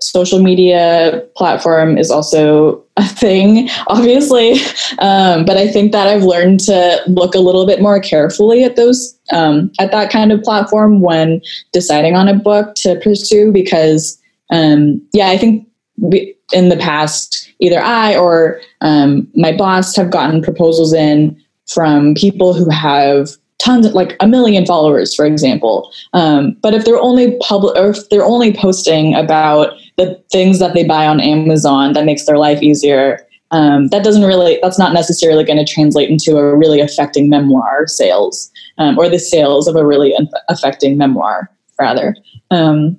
social 0.00 0.40
media 0.40 1.26
platform 1.36 1.96
is 1.96 2.10
also 2.10 2.84
a 2.96 3.04
thing, 3.04 3.68
obviously. 3.86 4.54
Um, 4.98 5.44
but 5.44 5.56
I 5.56 5.68
think 5.68 5.92
that 5.92 6.06
I've 6.06 6.22
learned 6.22 6.60
to 6.60 7.02
look 7.06 7.34
a 7.34 7.40
little 7.40 7.66
bit 7.66 7.80
more 7.80 8.00
carefully 8.00 8.64
at 8.64 8.76
those, 8.76 9.18
um, 9.32 9.70
at 9.78 9.90
that 9.92 10.10
kind 10.10 10.32
of 10.32 10.42
platform 10.42 11.00
when 11.00 11.40
deciding 11.72 12.14
on 12.14 12.28
a 12.28 12.34
book 12.34 12.74
to 12.76 13.00
pursue 13.00 13.52
because, 13.52 14.20
um, 14.50 15.06
yeah, 15.12 15.28
I 15.28 15.38
think 15.38 15.68
we, 15.98 16.36
in 16.52 16.68
the 16.68 16.76
past, 16.76 17.50
either 17.60 17.80
I 17.80 18.16
or 18.16 18.60
um, 18.80 19.28
my 19.34 19.56
boss 19.56 19.96
have 19.96 20.10
gotten 20.10 20.42
proposals 20.42 20.92
in 20.92 21.40
from 21.66 22.14
people 22.14 22.54
who 22.54 22.70
have 22.70 23.30
tons 23.58 23.86
of 23.86 23.94
like 23.94 24.16
a 24.20 24.28
million 24.28 24.66
followers 24.66 25.14
for 25.14 25.24
example. 25.24 25.90
Um, 26.12 26.56
but 26.60 26.74
if 26.74 26.84
they're 26.84 27.00
only 27.00 27.36
public 27.38 27.76
or 27.76 27.90
if 27.90 28.08
they're 28.10 28.24
only 28.24 28.54
posting 28.54 29.14
about 29.14 29.72
the 29.96 30.22
things 30.30 30.58
that 30.58 30.74
they 30.74 30.84
buy 30.84 31.06
on 31.06 31.20
amazon 31.20 31.94
that 31.94 32.04
makes 32.04 32.26
their 32.26 32.36
life 32.36 32.62
easier 32.62 33.26
um, 33.50 33.88
that 33.88 34.04
doesn't 34.04 34.24
really 34.24 34.58
that's 34.62 34.78
not 34.78 34.92
necessarily 34.92 35.44
going 35.44 35.64
to 35.64 35.72
translate 35.72 36.10
into 36.10 36.36
a 36.36 36.56
really 36.56 36.80
affecting 36.80 37.28
memoir 37.28 37.86
sales 37.86 38.50
um, 38.78 38.98
or 38.98 39.08
the 39.08 39.18
sales 39.18 39.68
of 39.68 39.76
a 39.76 39.86
really 39.86 40.14
affecting 40.48 40.98
memoir 40.98 41.50
rather. 41.78 42.16
Um, 42.50 42.98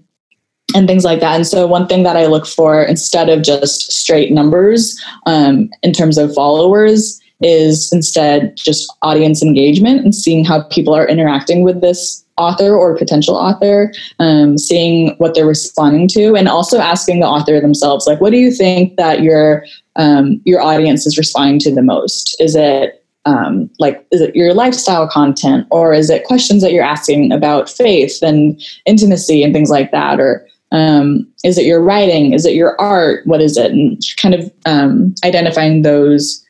and 0.75 0.87
things 0.87 1.05
like 1.05 1.19
that 1.19 1.35
and 1.35 1.47
so 1.47 1.65
one 1.65 1.87
thing 1.87 2.03
that 2.03 2.17
i 2.17 2.25
look 2.25 2.45
for 2.45 2.83
instead 2.83 3.29
of 3.29 3.43
just 3.43 3.91
straight 3.91 4.31
numbers 4.31 5.01
um, 5.25 5.69
in 5.83 5.93
terms 5.93 6.17
of 6.17 6.33
followers 6.33 7.21
is 7.41 7.91
instead 7.93 8.55
just 8.55 8.91
audience 9.01 9.43
engagement 9.43 10.03
and 10.03 10.15
seeing 10.15 10.43
how 10.43 10.63
people 10.63 10.93
are 10.93 11.07
interacting 11.07 11.63
with 11.63 11.81
this 11.81 12.25
author 12.37 12.75
or 12.75 12.95
potential 12.95 13.35
author, 13.35 13.91
um, 14.19 14.57
seeing 14.57 15.15
what 15.17 15.33
they're 15.33 15.45
responding 15.45 16.07
to, 16.07 16.35
and 16.35 16.47
also 16.47 16.79
asking 16.79 17.19
the 17.19 17.27
author 17.27 17.59
themselves, 17.59 18.07
like, 18.07 18.21
what 18.21 18.31
do 18.31 18.37
you 18.37 18.51
think 18.51 18.95
that 18.97 19.21
your 19.21 19.65
um, 19.95 20.41
your 20.45 20.61
audience 20.61 21.05
is 21.05 21.17
responding 21.17 21.59
to 21.59 21.73
the 21.73 21.81
most? 21.81 22.35
Is 22.39 22.55
it 22.55 23.03
um, 23.25 23.69
like 23.79 24.05
is 24.11 24.21
it 24.21 24.35
your 24.35 24.53
lifestyle 24.53 25.07
content, 25.07 25.67
or 25.69 25.93
is 25.93 26.09
it 26.09 26.23
questions 26.25 26.61
that 26.61 26.71
you're 26.71 26.83
asking 26.83 27.31
about 27.31 27.69
faith 27.69 28.19
and 28.21 28.61
intimacy 28.85 29.43
and 29.43 29.53
things 29.53 29.69
like 29.69 29.91
that, 29.91 30.19
or 30.19 30.47
um, 30.71 31.27
is 31.43 31.57
it 31.57 31.65
your 31.65 31.81
writing? 31.81 32.33
Is 32.33 32.45
it 32.45 32.53
your 32.53 32.79
art? 32.79 33.25
What 33.25 33.41
is 33.41 33.57
it? 33.57 33.71
And 33.71 34.01
kind 34.21 34.35
of 34.35 34.51
um, 34.65 35.15
identifying 35.23 35.81
those 35.81 36.45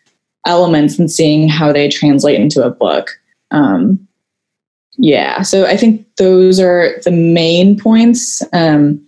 elements 0.45 0.97
and 0.97 1.11
seeing 1.11 1.47
how 1.47 1.71
they 1.71 1.89
translate 1.89 2.39
into 2.39 2.63
a 2.63 2.69
book. 2.69 3.11
Um, 3.51 4.07
yeah, 4.97 5.43
so 5.43 5.65
I 5.65 5.77
think 5.77 6.07
those 6.17 6.59
are 6.59 6.99
the 7.03 7.11
main 7.11 7.77
points 7.79 8.41
um, 8.53 9.05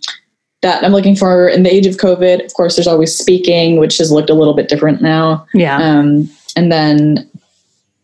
that 0.62 0.84
I'm 0.84 0.92
looking 0.92 1.16
for 1.16 1.48
in 1.48 1.64
the 1.64 1.74
age 1.74 1.86
of 1.86 1.96
COVID. 1.96 2.44
Of 2.44 2.54
course, 2.54 2.76
there's 2.76 2.86
always 2.86 3.16
speaking, 3.16 3.78
which 3.78 3.98
has 3.98 4.12
looked 4.12 4.30
a 4.30 4.34
little 4.34 4.54
bit 4.54 4.68
different 4.68 5.02
now. 5.02 5.46
Yeah. 5.52 5.78
Um, 5.78 6.28
and 6.56 6.70
then 6.70 7.28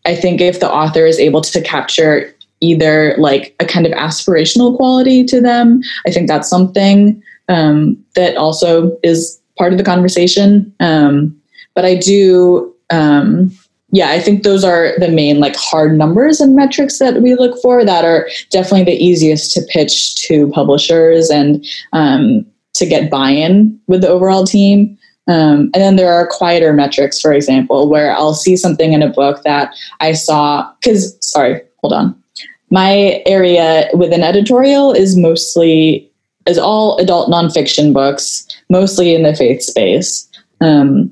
I 0.05 0.15
think 0.15 0.41
if 0.41 0.59
the 0.59 0.71
author 0.71 1.05
is 1.05 1.19
able 1.19 1.41
to 1.41 1.61
capture 1.61 2.33
either 2.59 3.15
like 3.17 3.55
a 3.59 3.65
kind 3.65 3.85
of 3.85 3.91
aspirational 3.93 4.75
quality 4.75 5.23
to 5.25 5.41
them, 5.41 5.81
I 6.05 6.11
think 6.11 6.27
that's 6.27 6.49
something 6.49 7.21
um, 7.49 7.97
that 8.15 8.35
also 8.37 8.97
is 9.03 9.39
part 9.57 9.71
of 9.71 9.77
the 9.77 9.83
conversation. 9.83 10.73
Um, 10.79 11.39
but 11.73 11.85
I 11.85 11.95
do 11.95 12.73
um, 12.89 13.51
yeah, 13.91 14.09
I 14.09 14.19
think 14.19 14.43
those 14.43 14.63
are 14.63 14.93
the 14.99 15.09
main 15.09 15.39
like 15.39 15.55
hard 15.55 15.97
numbers 15.97 16.41
and 16.41 16.55
metrics 16.55 16.99
that 16.99 17.21
we 17.21 17.35
look 17.35 17.59
for 17.61 17.85
that 17.85 18.03
are 18.03 18.27
definitely 18.49 18.83
the 18.83 19.03
easiest 19.03 19.53
to 19.53 19.61
pitch 19.69 20.15
to 20.27 20.49
publishers 20.51 21.29
and 21.29 21.65
um, 21.93 22.45
to 22.73 22.85
get 22.85 23.09
buy-in 23.09 23.79
with 23.87 24.01
the 24.01 24.09
overall 24.09 24.45
team. 24.45 24.97
Um, 25.27 25.71
and 25.73 25.75
then 25.75 25.95
there 25.95 26.11
are 26.11 26.27
quieter 26.27 26.73
metrics, 26.73 27.19
for 27.19 27.33
example, 27.33 27.89
where 27.89 28.13
I'll 28.13 28.33
see 28.33 28.57
something 28.57 28.93
in 28.93 29.01
a 29.01 29.09
book 29.09 29.43
that 29.43 29.73
I 29.99 30.13
saw 30.13 30.69
because 30.81 31.17
sorry, 31.25 31.61
hold 31.77 31.93
on. 31.93 32.23
My 32.69 33.23
area 33.25 33.89
within 33.93 34.23
editorial 34.23 34.91
is 34.91 35.15
mostly 35.15 36.09
is 36.45 36.57
all 36.57 36.97
adult 36.97 37.29
nonfiction 37.29 37.93
books, 37.93 38.47
mostly 38.69 39.13
in 39.13 39.23
the 39.23 39.35
faith 39.35 39.61
space. 39.61 40.27
Um, 40.61 41.11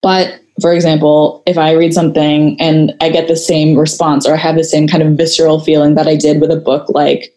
but 0.00 0.40
for 0.60 0.72
example, 0.72 1.42
if 1.46 1.58
I 1.58 1.72
read 1.72 1.92
something 1.92 2.60
and 2.60 2.94
I 3.00 3.08
get 3.08 3.26
the 3.26 3.36
same 3.36 3.76
response 3.76 4.26
or 4.26 4.34
I 4.34 4.36
have 4.36 4.56
the 4.56 4.64
same 4.64 4.86
kind 4.86 5.02
of 5.02 5.16
visceral 5.16 5.60
feeling 5.60 5.94
that 5.96 6.06
I 6.06 6.14
did 6.14 6.40
with 6.40 6.50
a 6.50 6.56
book, 6.56 6.88
like 6.88 7.36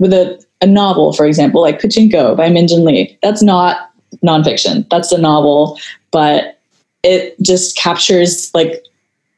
with 0.00 0.12
a, 0.12 0.44
a 0.60 0.66
novel, 0.66 1.12
for 1.12 1.26
example, 1.26 1.62
like 1.62 1.80
Pachinko 1.80 2.36
by 2.36 2.48
Min 2.48 2.66
Jin 2.66 2.84
Lee, 2.84 3.16
that's 3.22 3.42
not 3.42 3.90
nonfiction. 4.24 4.88
That's 4.90 5.12
a 5.12 5.18
novel, 5.18 5.78
but 6.10 6.58
it 7.04 7.40
just 7.40 7.76
captures 7.76 8.50
like 8.52 8.84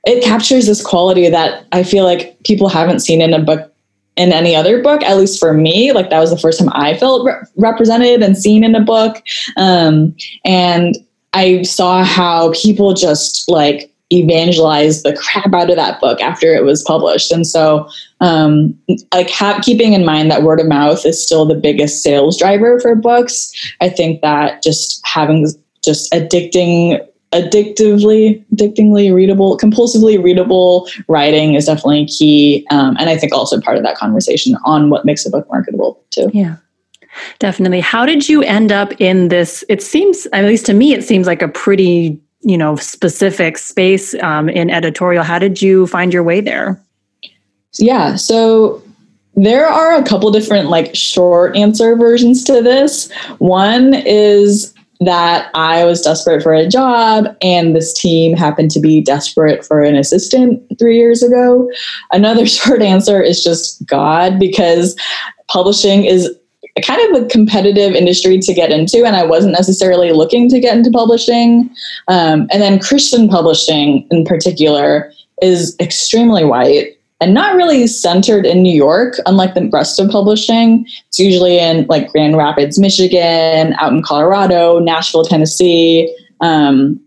it 0.08 0.24
captures 0.24 0.66
this 0.66 0.82
quality 0.82 1.28
that 1.28 1.66
I 1.72 1.82
feel 1.82 2.04
like 2.04 2.42
people 2.44 2.70
haven't 2.70 3.00
seen 3.00 3.20
in 3.20 3.34
a 3.34 3.38
book 3.38 3.72
in 4.16 4.32
any 4.32 4.56
other 4.56 4.82
book, 4.82 5.02
at 5.02 5.18
least 5.18 5.38
for 5.38 5.52
me. 5.52 5.92
Like 5.92 6.08
that 6.08 6.18
was 6.18 6.30
the 6.30 6.38
first 6.38 6.58
time 6.58 6.70
I 6.72 6.96
felt 6.96 7.26
re- 7.26 7.34
represented 7.56 8.22
and 8.22 8.36
seen 8.36 8.64
in 8.64 8.74
a 8.74 8.80
book. 8.80 9.22
Um, 9.58 10.16
and 10.46 10.96
I 11.34 11.62
saw 11.62 12.02
how 12.04 12.52
people 12.54 12.94
just 12.94 13.50
like 13.50 13.92
evangelized 14.10 15.04
the 15.04 15.14
crap 15.14 15.52
out 15.52 15.68
of 15.68 15.76
that 15.76 16.00
book 16.00 16.22
after 16.22 16.54
it 16.54 16.64
was 16.64 16.82
published. 16.84 17.30
And 17.30 17.46
so, 17.46 17.86
um, 18.22 18.76
like 19.12 19.28
ha- 19.28 19.60
keeping 19.62 19.92
in 19.92 20.06
mind 20.06 20.30
that 20.30 20.42
word 20.42 20.58
of 20.58 20.66
mouth 20.66 21.04
is 21.04 21.22
still 21.22 21.44
the 21.44 21.54
biggest 21.54 22.02
sales 22.02 22.38
driver 22.38 22.80
for 22.80 22.94
books, 22.94 23.52
I 23.82 23.90
think 23.90 24.22
that 24.22 24.62
just 24.62 25.06
having 25.06 25.46
just 25.84 26.10
addicting 26.12 27.06
addictively 27.32 28.42
addictingly 28.52 29.10
readable 29.10 29.58
compulsively 29.58 30.22
readable 30.22 30.88
writing 31.08 31.54
is 31.54 31.66
definitely 31.66 32.06
key 32.06 32.66
um, 32.70 32.96
and 32.98 33.10
i 33.10 33.16
think 33.16 33.32
also 33.34 33.60
part 33.60 33.76
of 33.76 33.82
that 33.82 33.96
conversation 33.96 34.56
on 34.64 34.88
what 34.88 35.04
makes 35.04 35.26
a 35.26 35.30
book 35.30 35.46
marketable 35.50 36.02
too 36.10 36.30
yeah 36.32 36.56
Definitely. 37.38 37.80
How 37.80 38.06
did 38.06 38.28
you 38.28 38.42
end 38.42 38.72
up 38.72 38.92
in 39.00 39.28
this? 39.28 39.64
It 39.68 39.82
seems, 39.82 40.26
at 40.32 40.44
least 40.44 40.66
to 40.66 40.74
me, 40.74 40.92
it 40.92 41.04
seems 41.04 41.26
like 41.26 41.42
a 41.42 41.48
pretty, 41.48 42.20
you 42.40 42.56
know, 42.56 42.76
specific 42.76 43.58
space 43.58 44.14
um, 44.22 44.48
in 44.48 44.70
editorial. 44.70 45.24
How 45.24 45.38
did 45.38 45.60
you 45.60 45.86
find 45.86 46.12
your 46.12 46.22
way 46.22 46.40
there? 46.40 46.80
Yeah. 47.78 48.16
So 48.16 48.82
there 49.34 49.66
are 49.66 49.94
a 49.94 50.04
couple 50.04 50.30
different 50.30 50.68
like 50.68 50.94
short 50.94 51.56
answer 51.56 51.96
versions 51.96 52.44
to 52.44 52.62
this. 52.62 53.12
One 53.38 53.94
is 53.94 54.74
that 55.00 55.50
I 55.54 55.84
was 55.84 56.02
desperate 56.02 56.42
for 56.42 56.52
a 56.52 56.68
job 56.68 57.26
and 57.40 57.74
this 57.74 57.92
team 57.92 58.36
happened 58.36 58.70
to 58.72 58.80
be 58.80 59.00
desperate 59.00 59.64
for 59.64 59.80
an 59.80 59.96
assistant 59.96 60.60
three 60.78 60.96
years 60.96 61.22
ago. 61.22 61.70
Another 62.10 62.46
short 62.58 62.82
answer 62.82 63.22
is 63.22 63.42
just 63.42 63.86
God 63.86 64.38
because 64.38 64.96
publishing 65.48 66.04
is 66.04 66.28
kind 66.82 67.16
of 67.16 67.22
a 67.22 67.26
competitive 67.26 67.94
industry 67.94 68.38
to 68.38 68.54
get 68.54 68.70
into, 68.70 69.04
and 69.04 69.16
I 69.16 69.24
wasn't 69.24 69.52
necessarily 69.52 70.12
looking 70.12 70.48
to 70.50 70.60
get 70.60 70.76
into 70.76 70.90
publishing. 70.90 71.70
Um, 72.06 72.46
and 72.50 72.62
then 72.62 72.78
Christian 72.78 73.28
publishing, 73.28 74.06
in 74.10 74.24
particular, 74.24 75.12
is 75.42 75.76
extremely 75.80 76.44
white 76.44 76.97
and 77.20 77.34
not 77.34 77.56
really 77.56 77.86
centered 77.86 78.46
in 78.46 78.62
New 78.62 78.74
York, 78.74 79.14
unlike 79.26 79.54
the 79.54 79.68
rest 79.72 79.98
of 79.98 80.10
publishing. 80.10 80.86
It's 81.08 81.18
usually 81.18 81.58
in 81.58 81.86
like 81.88 82.10
Grand 82.10 82.36
Rapids, 82.36 82.78
Michigan, 82.78 83.74
out 83.78 83.92
in 83.92 84.02
Colorado, 84.02 84.78
Nashville, 84.78 85.24
Tennessee. 85.24 86.14
Um, 86.40 87.00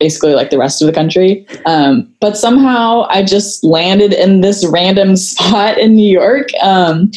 basically 0.00 0.34
like 0.34 0.50
the 0.50 0.58
rest 0.58 0.82
of 0.82 0.86
the 0.86 0.92
country. 0.92 1.46
Um, 1.64 2.12
but 2.20 2.36
somehow 2.36 3.06
I 3.08 3.22
just 3.22 3.64
landed 3.64 4.12
in 4.12 4.40
this 4.40 4.66
random 4.66 5.16
spot 5.28 5.78
in 5.78 5.94
New 5.94 6.10
York 6.10 6.48
um, 6.62 7.10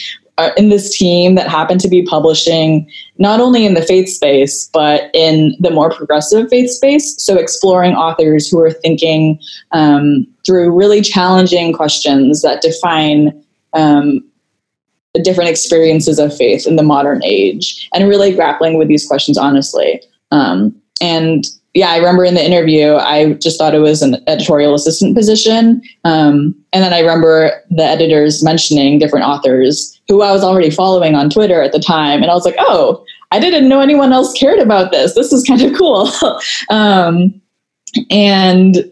in 0.56 0.70
this 0.70 0.96
team 0.96 1.36
that 1.36 1.48
happened 1.48 1.80
to 1.82 1.88
be 1.88 2.04
publishing 2.04 2.90
not 3.18 3.40
only 3.40 3.66
in 3.66 3.74
the 3.74 3.82
faith 3.82 4.08
space, 4.08 4.70
but 4.72 5.10
in 5.14 5.56
the 5.60 5.72
more 5.72 5.90
progressive 5.90 6.50
faith 6.50 6.70
space. 6.70 7.16
So, 7.18 7.38
exploring 7.38 7.96
authors 7.96 8.48
who 8.48 8.60
are 8.60 8.72
thinking 8.72 9.40
um, 9.72 10.28
through 10.46 10.76
really 10.76 11.02
challenging 11.02 11.74
questions 11.74 12.42
that 12.44 12.62
define 12.62 13.44
um, 13.74 14.24
different 15.24 15.50
experiences 15.50 16.20
of 16.20 16.36
faith 16.36 16.68
in 16.68 16.76
the 16.76 16.84
modern 16.84 17.24
age 17.24 17.90
and 17.94 18.08
really 18.08 18.34
grappling 18.34 18.78
with 18.78 18.88
these 18.88 19.08
questions 19.08 19.38
honestly. 19.38 20.02
Um, 20.32 20.80
and 21.02 21.46
yeah, 21.74 21.90
I 21.90 21.98
remember 21.98 22.24
in 22.24 22.34
the 22.34 22.44
interview, 22.44 22.96
I 22.96 23.34
just 23.34 23.60
thought 23.60 23.76
it 23.76 23.80
was 23.80 24.02
an 24.02 24.18
editorial 24.28 24.74
assistant 24.74 25.16
position. 25.16 25.82
Um, 26.06 26.56
and 26.74 26.84
then 26.84 26.94
I 26.94 27.00
remember 27.00 27.64
the 27.70 27.84
editors 27.84 28.44
mentioning 28.44 28.98
different 28.98 29.26
authors 29.26 29.97
who 30.08 30.22
I 30.22 30.32
was 30.32 30.44
already 30.44 30.70
following 30.70 31.16
on 31.16 31.30
Twitter 31.30 31.62
at 31.62 31.72
the 31.72 31.80
time. 31.80 32.22
And 32.22 32.32
I 32.32 32.34
was 32.34 32.46
like, 32.46 32.56
oh, 32.60 33.04
I 33.32 33.40
didn't 33.40 33.68
know 33.68 33.82
anyone 33.82 34.14
else 34.14 34.34
cared 34.34 34.60
about 34.60 34.92
this. 34.92 35.16
This 35.16 35.34
is 35.34 35.44
kind 35.44 35.62
of 35.62 35.78
cool. 35.78 36.10
um, 36.70 37.42
and 38.10 38.92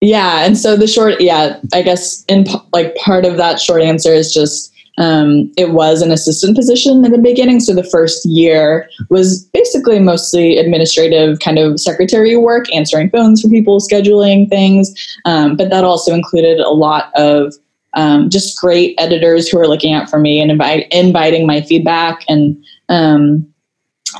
yeah, 0.00 0.44
and 0.44 0.58
so 0.58 0.76
the 0.76 0.86
short, 0.86 1.20
yeah, 1.20 1.58
I 1.72 1.82
guess 1.82 2.24
in 2.24 2.46
like 2.72 2.94
part 2.96 3.24
of 3.24 3.36
that 3.36 3.60
short 3.60 3.82
answer 3.82 4.12
is 4.12 4.34
just 4.34 4.72
um, 4.98 5.50
it 5.56 5.70
was 5.70 6.02
an 6.02 6.10
assistant 6.10 6.56
position 6.56 7.04
in 7.04 7.12
the 7.12 7.18
beginning. 7.18 7.60
So 7.60 7.74
the 7.74 7.84
first 7.84 8.26
year 8.26 8.88
was 9.08 9.44
basically 9.54 9.98
mostly 10.00 10.58
administrative 10.58 11.38
kind 11.38 11.58
of 11.58 11.80
secretary 11.80 12.36
work, 12.36 12.72
answering 12.74 13.10
phones 13.10 13.40
for 13.40 13.48
people, 13.48 13.80
scheduling 13.80 14.48
things. 14.48 14.92
Um, 15.24 15.56
but 15.56 15.70
that 15.70 15.84
also 15.84 16.12
included 16.12 16.58
a 16.60 16.70
lot 16.70 17.10
of 17.14 17.54
um, 17.94 18.30
just 18.30 18.58
great 18.58 18.94
editors 18.98 19.48
who 19.48 19.58
are 19.58 19.68
looking 19.68 19.92
out 19.94 20.08
for 20.08 20.18
me 20.18 20.40
and 20.40 20.50
invite, 20.50 20.86
inviting 20.92 21.46
my 21.46 21.60
feedback 21.60 22.24
and 22.28 22.62
um, 22.88 23.46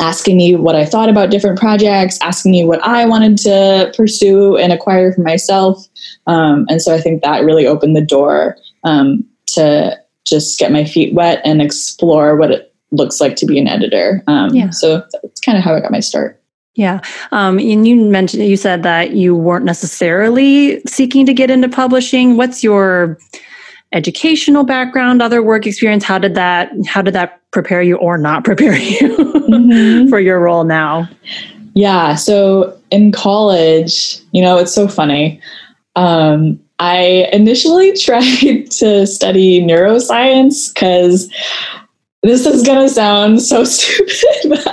asking 0.00 0.36
me 0.36 0.56
what 0.56 0.74
I 0.74 0.84
thought 0.84 1.08
about 1.08 1.30
different 1.30 1.58
projects, 1.58 2.18
asking 2.22 2.52
me 2.52 2.64
what 2.64 2.82
I 2.82 3.04
wanted 3.04 3.38
to 3.38 3.92
pursue 3.96 4.56
and 4.56 4.72
acquire 4.72 5.12
for 5.12 5.20
myself. 5.22 5.86
Um, 6.26 6.66
and 6.68 6.80
so 6.80 6.94
I 6.94 7.00
think 7.00 7.22
that 7.22 7.44
really 7.44 7.66
opened 7.66 7.96
the 7.96 8.04
door 8.04 8.56
um, 8.84 9.24
to 9.48 9.98
just 10.24 10.58
get 10.58 10.72
my 10.72 10.84
feet 10.84 11.14
wet 11.14 11.40
and 11.44 11.60
explore 11.60 12.36
what 12.36 12.50
it 12.50 12.74
looks 12.90 13.20
like 13.20 13.36
to 13.36 13.46
be 13.46 13.58
an 13.58 13.68
editor. 13.68 14.22
Um, 14.26 14.54
yeah. 14.54 14.70
So 14.70 15.02
that's 15.22 15.40
kind 15.40 15.58
of 15.58 15.64
how 15.64 15.74
I 15.74 15.80
got 15.80 15.90
my 15.90 16.00
start. 16.00 16.40
Yeah. 16.74 17.00
Um, 17.32 17.58
and 17.58 17.86
you 17.86 17.96
mentioned, 17.96 18.46
you 18.46 18.56
said 18.56 18.82
that 18.82 19.10
you 19.10 19.36
weren't 19.36 19.66
necessarily 19.66 20.80
seeking 20.86 21.26
to 21.26 21.34
get 21.34 21.50
into 21.50 21.68
publishing. 21.68 22.36
What's 22.38 22.64
your 22.64 23.18
educational 23.92 24.64
background, 24.64 25.22
other 25.22 25.42
work 25.42 25.66
experience? 25.66 26.04
How 26.04 26.18
did 26.18 26.34
that, 26.34 26.70
how 26.86 27.02
did 27.02 27.14
that 27.14 27.40
prepare 27.50 27.82
you 27.82 27.96
or 27.96 28.18
not 28.18 28.44
prepare 28.44 28.76
you 28.76 29.16
mm-hmm. 29.16 30.08
for 30.08 30.20
your 30.20 30.40
role 30.40 30.64
now? 30.64 31.08
Yeah. 31.74 32.14
So 32.14 32.78
in 32.90 33.12
college, 33.12 34.18
you 34.32 34.42
know, 34.42 34.58
it's 34.58 34.74
so 34.74 34.88
funny. 34.88 35.40
Um, 35.96 36.60
I 36.78 37.28
initially 37.32 37.96
tried 37.96 38.70
to 38.72 39.06
study 39.06 39.60
neuroscience 39.60 40.72
because 40.72 41.32
this 42.22 42.46
is 42.46 42.62
going 42.62 42.86
to 42.86 42.92
sound 42.92 43.42
so 43.42 43.64
stupid. 43.64 44.66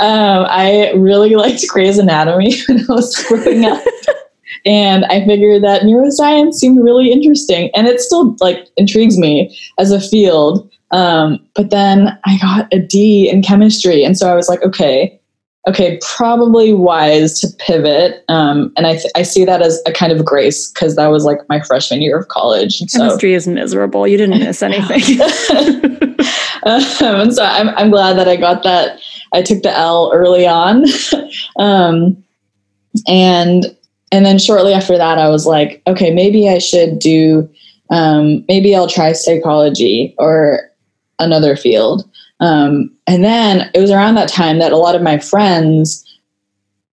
um, 0.00 0.46
I 0.48 0.92
really 0.96 1.34
liked 1.34 1.66
Grey's 1.68 1.98
Anatomy 1.98 2.60
when 2.68 2.80
I 2.80 2.92
was 2.92 3.16
growing 3.24 3.64
up. 3.64 3.82
And 4.64 5.04
I 5.06 5.24
figured 5.26 5.62
that 5.64 5.82
neuroscience 5.82 6.54
seemed 6.54 6.82
really 6.82 7.10
interesting. 7.10 7.70
And 7.74 7.86
it 7.86 8.00
still 8.00 8.36
like 8.40 8.68
intrigues 8.76 9.18
me 9.18 9.56
as 9.78 9.90
a 9.90 10.00
field. 10.00 10.70
Um, 10.90 11.38
but 11.54 11.70
then 11.70 12.18
I 12.24 12.38
got 12.38 12.72
a 12.72 12.78
D 12.78 13.28
in 13.30 13.42
chemistry. 13.42 14.04
And 14.04 14.18
so 14.18 14.30
I 14.30 14.34
was 14.34 14.48
like, 14.48 14.62
okay, 14.62 15.20
okay, 15.68 15.98
probably 16.02 16.72
wise 16.72 17.38
to 17.40 17.48
pivot. 17.58 18.24
Um, 18.28 18.72
and 18.76 18.86
I, 18.86 18.92
th- 18.92 19.12
I 19.14 19.22
see 19.22 19.44
that 19.44 19.62
as 19.62 19.80
a 19.86 19.92
kind 19.92 20.10
of 20.10 20.24
grace 20.24 20.70
because 20.70 20.96
that 20.96 21.08
was 21.08 21.24
like 21.24 21.38
my 21.48 21.60
freshman 21.60 22.02
year 22.02 22.18
of 22.18 22.28
college. 22.28 22.80
And 22.80 22.90
Chemistry 22.90 23.32
so, 23.32 23.36
is 23.36 23.46
miserable. 23.48 24.06
You 24.06 24.16
didn't 24.16 24.38
miss 24.38 24.62
anything. 24.62 25.20
um, 26.64 27.20
and 27.20 27.34
so 27.34 27.44
I'm, 27.44 27.68
I'm 27.70 27.90
glad 27.90 28.16
that 28.16 28.26
I 28.26 28.36
got 28.36 28.62
that. 28.64 28.98
I 29.32 29.42
took 29.42 29.62
the 29.62 29.70
L 29.70 30.10
early 30.14 30.46
on. 30.46 30.84
um, 31.58 32.22
and, 33.06 33.76
and 34.12 34.26
then 34.26 34.38
shortly 34.38 34.72
after 34.72 34.96
that, 34.98 35.18
I 35.18 35.28
was 35.28 35.46
like, 35.46 35.82
okay, 35.86 36.10
maybe 36.12 36.48
I 36.48 36.58
should 36.58 36.98
do, 36.98 37.48
um, 37.90 38.44
maybe 38.48 38.74
I'll 38.74 38.88
try 38.88 39.12
psychology 39.12 40.14
or 40.18 40.70
another 41.18 41.56
field. 41.56 42.08
Um, 42.40 42.90
and 43.06 43.22
then 43.22 43.70
it 43.74 43.80
was 43.80 43.90
around 43.90 44.14
that 44.14 44.28
time 44.28 44.58
that 44.58 44.72
a 44.72 44.76
lot 44.76 44.94
of 44.94 45.02
my 45.02 45.18
friends, 45.18 46.04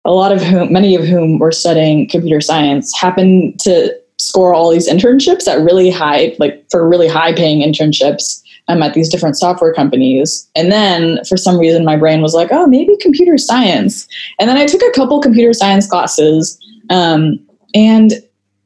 a 0.06 0.12
lot 0.12 0.32
of 0.32 0.42
whom, 0.42 0.72
many 0.72 0.96
of 0.96 1.06
whom 1.06 1.40
were 1.40 1.52
studying 1.52 2.08
computer 2.08 2.42
science, 2.42 2.96
happened 2.98 3.60
to 3.62 3.96
score 4.20 4.54
all 4.54 4.72
these 4.72 4.90
internships 4.90 5.48
at 5.48 5.62
really 5.62 5.90
high, 5.90 6.36
like 6.40 6.66
for 6.70 6.88
really 6.88 7.08
high 7.08 7.34
paying 7.34 7.62
internships 7.62 8.42
um, 8.68 8.84
at 8.84 8.94
these 8.94 9.10
different 9.10 9.38
software 9.38 9.74
companies. 9.74 10.50
And 10.56 10.72
then 10.72 11.24
for 11.26 11.38
some 11.38 11.58
reason, 11.58 11.86
my 11.86 11.96
brain 11.96 12.22
was 12.22 12.34
like, 12.34 12.50
oh, 12.52 12.68
maybe 12.68 12.98
computer 12.98 13.38
science. 13.38 14.08
And 14.40 14.50
then 14.50 14.58
I 14.58 14.66
took 14.66 14.82
a 14.82 14.92
couple 14.92 15.22
computer 15.22 15.54
science 15.54 15.88
classes. 15.88 16.60
Um, 16.90 17.40
and 17.74 18.14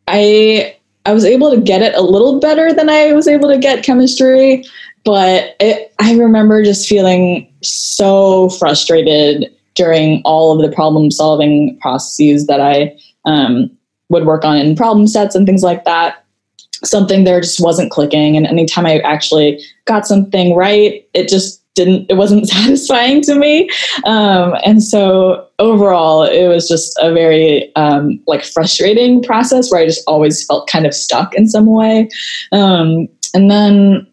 I 0.08 0.76
I 1.06 1.14
was 1.14 1.26
able 1.26 1.50
to 1.52 1.60
get 1.60 1.82
it 1.82 1.96
a 1.96 2.02
little 2.02 2.40
better 2.40 2.74
than 2.74 2.90
I 2.90 3.12
was 3.14 3.28
able 3.28 3.50
to 3.50 3.58
get 3.58 3.84
chemistry 3.84 4.64
but 5.04 5.56
it, 5.60 5.94
I 6.00 6.16
remember 6.16 6.64
just 6.64 6.88
feeling 6.88 7.52
so 7.62 8.50
frustrated 8.50 9.54
during 9.76 10.22
all 10.26 10.54
of 10.54 10.62
the 10.62 10.74
problem 10.76 11.12
solving 11.12 11.78
processes 11.80 12.48
that 12.48 12.60
I 12.60 12.96
um, 13.26 13.72
would 14.10 14.26
work 14.26 14.44
on 14.44 14.58
in 14.58 14.76
problem 14.76 15.08
sets 15.08 15.36
and 15.36 15.46
things 15.46 15.64
like 15.64 15.86
that. 15.86 16.24
Something 16.84 17.24
there 17.24 17.42
just 17.42 17.64
wasn't 17.64 17.92
clicking. 17.92 18.36
And 18.36 18.46
anytime 18.46 18.86
I 18.86 19.00
actually 19.00 19.64
got 19.86 20.06
something 20.06 20.56
right, 20.56 21.08
it 21.14 21.30
just 21.30 21.62
didn't, 21.74 22.10
it 22.10 22.16
wasn't 22.16 22.48
satisfying 22.50 23.22
to 23.24 23.36
me. 23.36 23.70
Um, 24.06 24.56
and 24.64 24.84
so 24.84 25.48
overall, 25.62 26.24
it 26.24 26.48
was 26.48 26.68
just 26.68 26.98
a 27.00 27.14
very 27.14 27.74
um, 27.76 28.20
like 28.28 28.44
frustrating 28.44 29.24
process 29.24 29.72
where 29.72 29.82
I 29.82 29.86
just 29.86 30.04
always 30.08 30.46
felt 30.46 30.68
kind 30.68 30.86
of 30.86 30.94
stuck 30.94 31.34
in 31.36 31.48
some 31.48 31.68
way. 31.68 32.10
Um, 32.52 33.08
and 33.34 33.50
then 33.50 34.08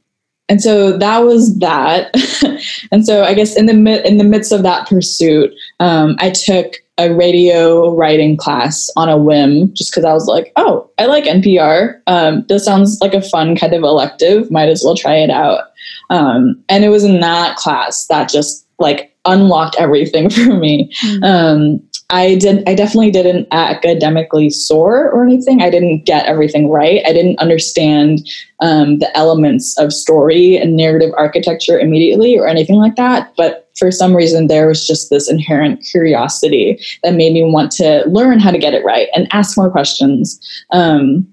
and 0.50 0.62
so 0.62 0.96
that 0.96 1.18
was 1.18 1.58
that. 1.58 2.14
And 2.90 3.04
so 3.04 3.22
i 3.22 3.34
guess 3.34 3.56
in 3.56 3.66
the 3.66 4.06
in 4.06 4.18
the 4.18 4.24
midst 4.24 4.50
of 4.50 4.62
that 4.62 4.88
pursuit 4.88 5.52
um, 5.78 6.16
i 6.18 6.30
took 6.30 6.74
a 6.96 7.14
radio 7.14 7.94
writing 7.94 8.36
class 8.36 8.90
on 8.96 9.08
a 9.08 9.16
whim 9.16 9.72
just 9.74 9.92
because 9.92 10.04
i 10.04 10.12
was 10.12 10.26
like 10.26 10.52
oh 10.56 10.90
i 10.98 11.04
like 11.04 11.24
npr 11.24 12.00
um, 12.06 12.44
this 12.48 12.64
sounds 12.64 12.98
like 13.00 13.14
a 13.14 13.22
fun 13.22 13.54
kind 13.54 13.74
of 13.74 13.82
elective. 13.82 14.50
Might 14.50 14.68
as 14.68 14.82
well 14.82 14.96
try 14.96 15.16
it 15.16 15.30
out. 15.30 15.64
Um, 16.10 16.62
and 16.68 16.84
it 16.84 16.88
was 16.88 17.04
in 17.04 17.20
that 17.20 17.56
class 17.56 18.06
that 18.06 18.30
just 18.30 18.66
like 18.78 19.14
unlocked 19.28 19.76
everything 19.78 20.28
for 20.36 20.54
me 20.54 20.92
mm-hmm. 21.02 21.24
um, 21.24 21.88
I 22.10 22.36
did 22.36 22.66
I 22.66 22.74
definitely 22.74 23.10
didn't 23.10 23.48
academically 23.52 24.48
soar 24.48 25.10
or 25.10 25.24
anything. 25.24 25.60
I 25.60 25.68
didn't 25.68 26.06
get 26.06 26.24
everything 26.24 26.70
right. 26.70 27.02
I 27.06 27.12
didn't 27.12 27.38
understand 27.38 28.26
um, 28.60 28.98
the 28.98 29.14
elements 29.14 29.76
of 29.78 29.92
story 29.92 30.56
and 30.56 30.74
narrative 30.74 31.12
architecture 31.18 31.78
immediately 31.78 32.38
or 32.38 32.46
anything 32.46 32.76
like 32.76 32.96
that. 32.96 33.34
But 33.36 33.68
for 33.78 33.92
some 33.92 34.16
reason, 34.16 34.46
there 34.46 34.68
was 34.68 34.86
just 34.86 35.10
this 35.10 35.30
inherent 35.30 35.84
curiosity 35.84 36.82
that 37.02 37.14
made 37.14 37.34
me 37.34 37.44
want 37.44 37.70
to 37.72 38.04
learn 38.08 38.40
how 38.40 38.52
to 38.52 38.58
get 38.58 38.72
it 38.72 38.84
right 38.84 39.08
and 39.14 39.28
ask 39.32 39.58
more 39.58 39.70
questions. 39.70 40.40
Um, 40.72 41.28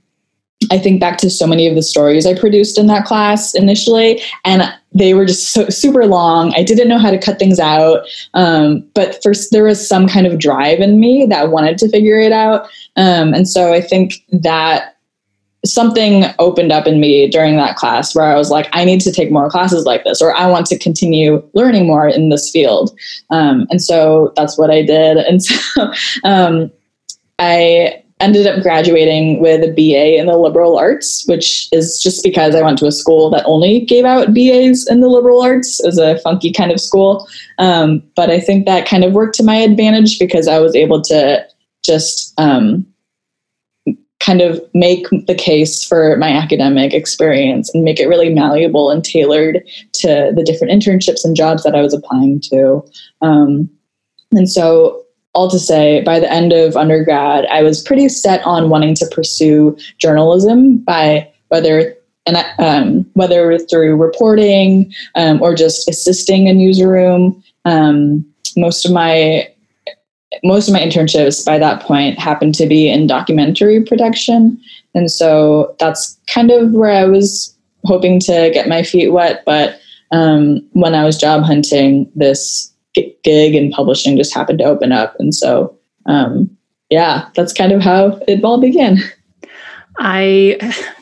I 0.71 0.77
think 0.77 0.99
back 0.99 1.17
to 1.17 1.29
so 1.29 1.45
many 1.45 1.67
of 1.67 1.75
the 1.75 1.83
stories 1.83 2.25
I 2.25 2.37
produced 2.37 2.77
in 2.77 2.87
that 2.87 3.05
class 3.05 3.53
initially, 3.53 4.21
and 4.45 4.63
they 4.93 5.13
were 5.13 5.25
just 5.25 5.51
so 5.51 5.67
super 5.69 6.05
long. 6.05 6.53
I 6.55 6.63
didn't 6.63 6.87
know 6.87 6.97
how 6.97 7.11
to 7.11 7.19
cut 7.19 7.37
things 7.37 7.59
out, 7.59 8.05
um, 8.33 8.87
but 8.93 9.21
first 9.21 9.51
there 9.51 9.65
was 9.65 9.85
some 9.85 10.07
kind 10.07 10.25
of 10.25 10.39
drive 10.39 10.79
in 10.79 10.99
me 10.99 11.25
that 11.29 11.51
wanted 11.51 11.77
to 11.79 11.89
figure 11.89 12.19
it 12.19 12.31
out, 12.31 12.69
um, 12.95 13.33
and 13.33 13.47
so 13.47 13.73
I 13.73 13.81
think 13.81 14.25
that 14.31 14.95
something 15.65 16.25
opened 16.39 16.71
up 16.71 16.87
in 16.87 16.99
me 16.99 17.27
during 17.27 17.57
that 17.57 17.75
class 17.75 18.15
where 18.15 18.25
I 18.25 18.35
was 18.35 18.51
like, 18.51 18.69
I 18.71 18.85
need 18.85 19.01
to 19.01 19.11
take 19.11 19.31
more 19.31 19.49
classes 19.49 19.83
like 19.83 20.03
this, 20.03 20.21
or 20.21 20.33
I 20.35 20.47
want 20.47 20.67
to 20.67 20.79
continue 20.79 21.43
learning 21.53 21.85
more 21.85 22.07
in 22.07 22.29
this 22.29 22.49
field, 22.49 22.97
um, 23.29 23.67
and 23.69 23.81
so 23.81 24.31
that's 24.37 24.57
what 24.57 24.71
I 24.71 24.83
did, 24.83 25.17
and 25.17 25.43
so 25.43 25.91
um, 26.23 26.71
I 27.39 28.04
ended 28.21 28.47
up 28.47 28.61
graduating 28.61 29.41
with 29.41 29.61
a 29.61 29.73
BA 29.73 30.17
in 30.17 30.25
the 30.25 30.37
liberal 30.37 30.77
arts, 30.77 31.25
which 31.27 31.67
is 31.73 32.01
just 32.01 32.23
because 32.23 32.55
I 32.55 32.61
went 32.61 32.77
to 32.79 32.87
a 32.87 32.91
school 32.91 33.29
that 33.31 33.43
only 33.45 33.81
gave 33.81 34.05
out 34.05 34.33
BAs 34.33 34.87
in 34.87 35.01
the 35.01 35.09
liberal 35.09 35.41
arts 35.41 35.83
as 35.85 35.97
a 35.97 36.17
funky 36.19 36.53
kind 36.53 36.71
of 36.71 36.79
school. 36.79 37.27
Um, 37.57 38.01
but 38.15 38.29
I 38.29 38.39
think 38.39 38.65
that 38.65 38.87
kind 38.87 39.03
of 39.03 39.13
worked 39.13 39.35
to 39.35 39.43
my 39.43 39.57
advantage 39.57 40.17
because 40.17 40.47
I 40.47 40.59
was 40.59 40.75
able 40.75 41.01
to 41.03 41.45
just 41.83 42.33
um, 42.39 42.85
kind 44.19 44.41
of 44.41 44.59
make 44.73 45.05
the 45.27 45.35
case 45.35 45.83
for 45.83 46.17
my 46.17 46.29
academic 46.29 46.93
experience 46.93 47.73
and 47.73 47.83
make 47.83 47.99
it 47.99 48.07
really 48.07 48.33
malleable 48.33 48.89
and 48.89 49.03
tailored 49.03 49.61
to 49.93 50.31
the 50.35 50.43
different 50.43 50.73
internships 50.73 51.23
and 51.23 51.35
jobs 51.35 51.63
that 51.63 51.75
I 51.75 51.81
was 51.81 51.93
applying 51.93 52.39
to. 52.51 52.81
Um, 53.21 53.69
and 54.31 54.49
so, 54.49 55.04
all 55.35 55.49
to 55.49 55.59
say, 55.59 56.01
by 56.01 56.19
the 56.19 56.31
end 56.31 56.53
of 56.53 56.75
undergrad, 56.75 57.45
I 57.47 57.61
was 57.61 57.83
pretty 57.83 58.09
set 58.09 58.43
on 58.45 58.69
wanting 58.69 58.95
to 58.95 59.05
pursue 59.07 59.77
journalism 59.99 60.77
by 60.77 61.29
whether 61.49 61.95
and 62.25 62.37
um, 62.57 63.05
whether 63.13 63.59
through 63.59 63.95
reporting 63.97 64.91
um, 65.13 65.41
or 65.41 65.53
just 65.53 65.87
assisting 65.87 66.47
a 66.47 66.53
newsroom. 66.53 67.43
Um, 67.65 68.25
most 68.57 68.85
of 68.85 68.91
my 68.91 69.47
most 70.43 70.67
of 70.67 70.73
my 70.73 70.79
internships 70.79 71.45
by 71.45 71.59
that 71.59 71.81
point 71.81 72.17
happened 72.17 72.55
to 72.55 72.65
be 72.65 72.89
in 72.89 73.07
documentary 73.07 73.83
production. 73.83 74.59
And 74.93 75.11
so 75.11 75.75
that's 75.79 76.17
kind 76.27 76.51
of 76.51 76.71
where 76.71 76.91
I 76.91 77.05
was 77.05 77.55
hoping 77.83 78.19
to 78.21 78.49
get 78.53 78.67
my 78.67 78.83
feet 78.83 79.09
wet. 79.09 79.43
But 79.45 79.79
um, 80.11 80.67
when 80.73 80.95
I 80.95 81.05
was 81.05 81.17
job 81.17 81.43
hunting, 81.43 82.09
this 82.15 82.71
gig 83.23 83.55
and 83.55 83.71
publishing 83.71 84.17
just 84.17 84.33
happened 84.33 84.59
to 84.59 84.65
open 84.65 84.91
up. 84.91 85.15
And 85.19 85.33
so, 85.33 85.77
um, 86.05 86.49
yeah, 86.89 87.29
that's 87.35 87.53
kind 87.53 87.71
of 87.71 87.81
how 87.81 88.19
it 88.27 88.43
all 88.43 88.59
began. 88.59 88.99
I 89.97 90.57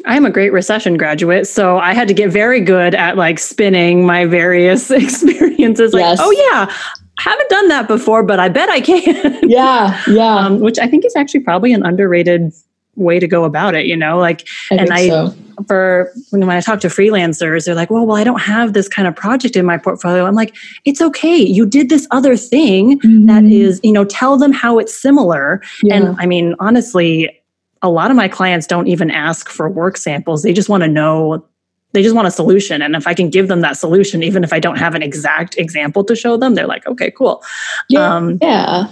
I'm 0.06 0.26
a 0.26 0.30
great 0.30 0.52
recession 0.52 0.98
graduate, 0.98 1.48
so 1.48 1.80
I 1.80 1.94
had 1.94 2.08
to 2.08 2.14
get 2.14 2.30
very 2.30 2.60
good 2.60 2.94
at 2.94 3.18
like 3.18 3.40
spinning 3.40 4.06
my 4.06 4.26
various 4.26 4.92
experiences. 4.92 5.94
Like, 5.94 6.02
yes. 6.02 6.20
oh 6.22 6.32
yeah, 6.32 6.72
haven't 7.20 7.50
done 7.50 7.68
that 7.70 7.88
before, 7.88 8.24
but 8.24 8.40
I 8.40 8.50
bet 8.50 8.70
I 8.70 8.82
can. 8.82 9.50
Yeah, 9.50 10.00
yeah. 10.08 10.34
Um, 10.44 10.60
which 10.60 10.78
I 10.78 10.88
think 10.88 11.06
is 11.06 11.16
actually 11.16 11.40
probably 11.40 11.74
an 11.74 11.86
underrated 11.86 12.52
way 12.96 13.20
to 13.20 13.28
go 13.28 13.44
about 13.44 13.76
it. 13.76 13.86
You 13.86 13.96
know, 13.96 14.18
like, 14.18 14.48
I 14.72 14.76
and 14.76 14.90
I 14.92 15.08
so. 15.08 15.36
for 15.68 16.12
when 16.30 16.50
I 16.50 16.62
talk 16.62 16.80
to 16.82 16.88
freelancers, 16.88 17.66
they're 17.66 17.76
like, 17.76 17.90
"Well, 17.90 18.06
well, 18.06 18.18
I 18.18 18.24
don't 18.24 18.42
have 18.42 18.74
this 18.74 18.88
kind 18.88 19.08
of 19.08 19.16
project 19.16 19.56
in 19.56 19.66
my 19.66 19.78
portfolio." 19.78 20.26
I'm 20.26 20.36
like, 20.36 20.56
"It's 20.86 21.02
okay. 21.02 21.38
You 21.38 21.66
did 21.66 21.90
this 21.90 22.08
other 22.12 22.36
thing 22.36 23.00
mm-hmm. 23.00 23.26
that 23.28 23.44
is, 23.46 23.80
you 23.84 23.92
know, 23.92 24.06
tell 24.06 24.38
them 24.38 24.52
how 24.52 24.80
it's 24.80 25.00
similar." 25.00 25.62
Yeah. 25.82 25.96
And 25.96 26.16
I 26.20 26.26
mean, 26.26 26.56
honestly. 26.60 27.40
A 27.86 27.90
lot 27.90 28.10
of 28.10 28.16
my 28.16 28.30
clients 28.30 28.66
don't 28.66 28.88
even 28.88 29.12
ask 29.12 29.50
for 29.50 29.70
work 29.70 29.98
samples. 29.98 30.42
They 30.42 30.54
just 30.54 30.70
want 30.70 30.84
to 30.84 30.88
know 30.88 31.46
they 31.94 32.02
just 32.02 32.16
want 32.16 32.28
a 32.28 32.32
solution 32.32 32.82
and 32.82 32.96
if 32.96 33.08
i 33.08 33.14
can 33.14 33.30
give 33.30 33.48
them 33.48 33.62
that 33.62 33.78
solution 33.78 34.24
even 34.24 34.44
if 34.44 34.52
i 34.52 34.60
don't 34.60 34.78
have 34.78 34.96
an 34.96 35.02
exact 35.02 35.58
example 35.58 36.04
to 36.04 36.16
show 36.16 36.36
them 36.36 36.56
they're 36.56 36.68
like 36.68 36.86
okay 36.88 37.10
cool 37.12 37.44
yeah, 37.90 38.16
um, 38.16 38.38
yeah. 38.42 38.88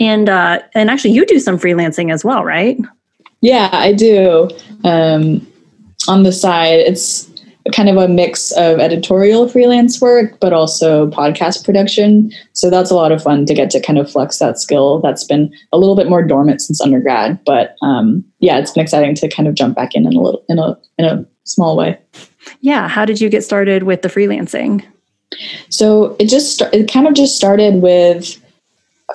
and 0.00 0.28
uh, 0.28 0.58
and 0.74 0.90
actually 0.90 1.10
you 1.10 1.24
do 1.24 1.38
some 1.38 1.58
freelancing 1.58 2.12
as 2.12 2.24
well 2.24 2.44
right 2.44 2.78
yeah 3.40 3.68
i 3.72 3.92
do 3.92 4.48
um, 4.84 5.46
on 6.08 6.22
the 6.22 6.32
side 6.32 6.80
it's 6.80 7.28
kind 7.74 7.90
of 7.90 7.96
a 7.98 8.08
mix 8.08 8.50
of 8.52 8.78
editorial 8.78 9.46
freelance 9.46 10.00
work 10.00 10.40
but 10.40 10.54
also 10.54 11.10
podcast 11.10 11.64
production 11.64 12.32
so 12.54 12.70
that's 12.70 12.90
a 12.90 12.94
lot 12.94 13.12
of 13.12 13.22
fun 13.22 13.44
to 13.44 13.52
get 13.52 13.68
to 13.68 13.78
kind 13.78 13.98
of 13.98 14.10
flex 14.10 14.38
that 14.38 14.58
skill 14.58 15.00
that's 15.00 15.24
been 15.24 15.52
a 15.72 15.78
little 15.78 15.94
bit 15.94 16.08
more 16.08 16.24
dormant 16.24 16.62
since 16.62 16.80
undergrad 16.80 17.38
but 17.44 17.76
um, 17.82 18.24
yeah 18.40 18.58
it's 18.58 18.72
been 18.72 18.82
exciting 18.82 19.14
to 19.14 19.28
kind 19.28 19.46
of 19.46 19.54
jump 19.54 19.76
back 19.76 19.94
in 19.94 20.06
in 20.06 20.14
a 20.14 20.20
little 20.20 20.42
in 20.48 20.58
a 20.58 20.78
in 20.96 21.04
a 21.04 21.26
small 21.44 21.76
way 21.76 21.98
yeah. 22.60 22.88
How 22.88 23.04
did 23.04 23.20
you 23.20 23.28
get 23.28 23.44
started 23.44 23.84
with 23.84 24.02
the 24.02 24.08
freelancing? 24.08 24.84
So 25.68 26.16
it 26.18 26.26
just 26.26 26.62
it 26.72 26.90
kind 26.90 27.06
of 27.06 27.14
just 27.14 27.36
started 27.36 27.82
with 27.82 28.36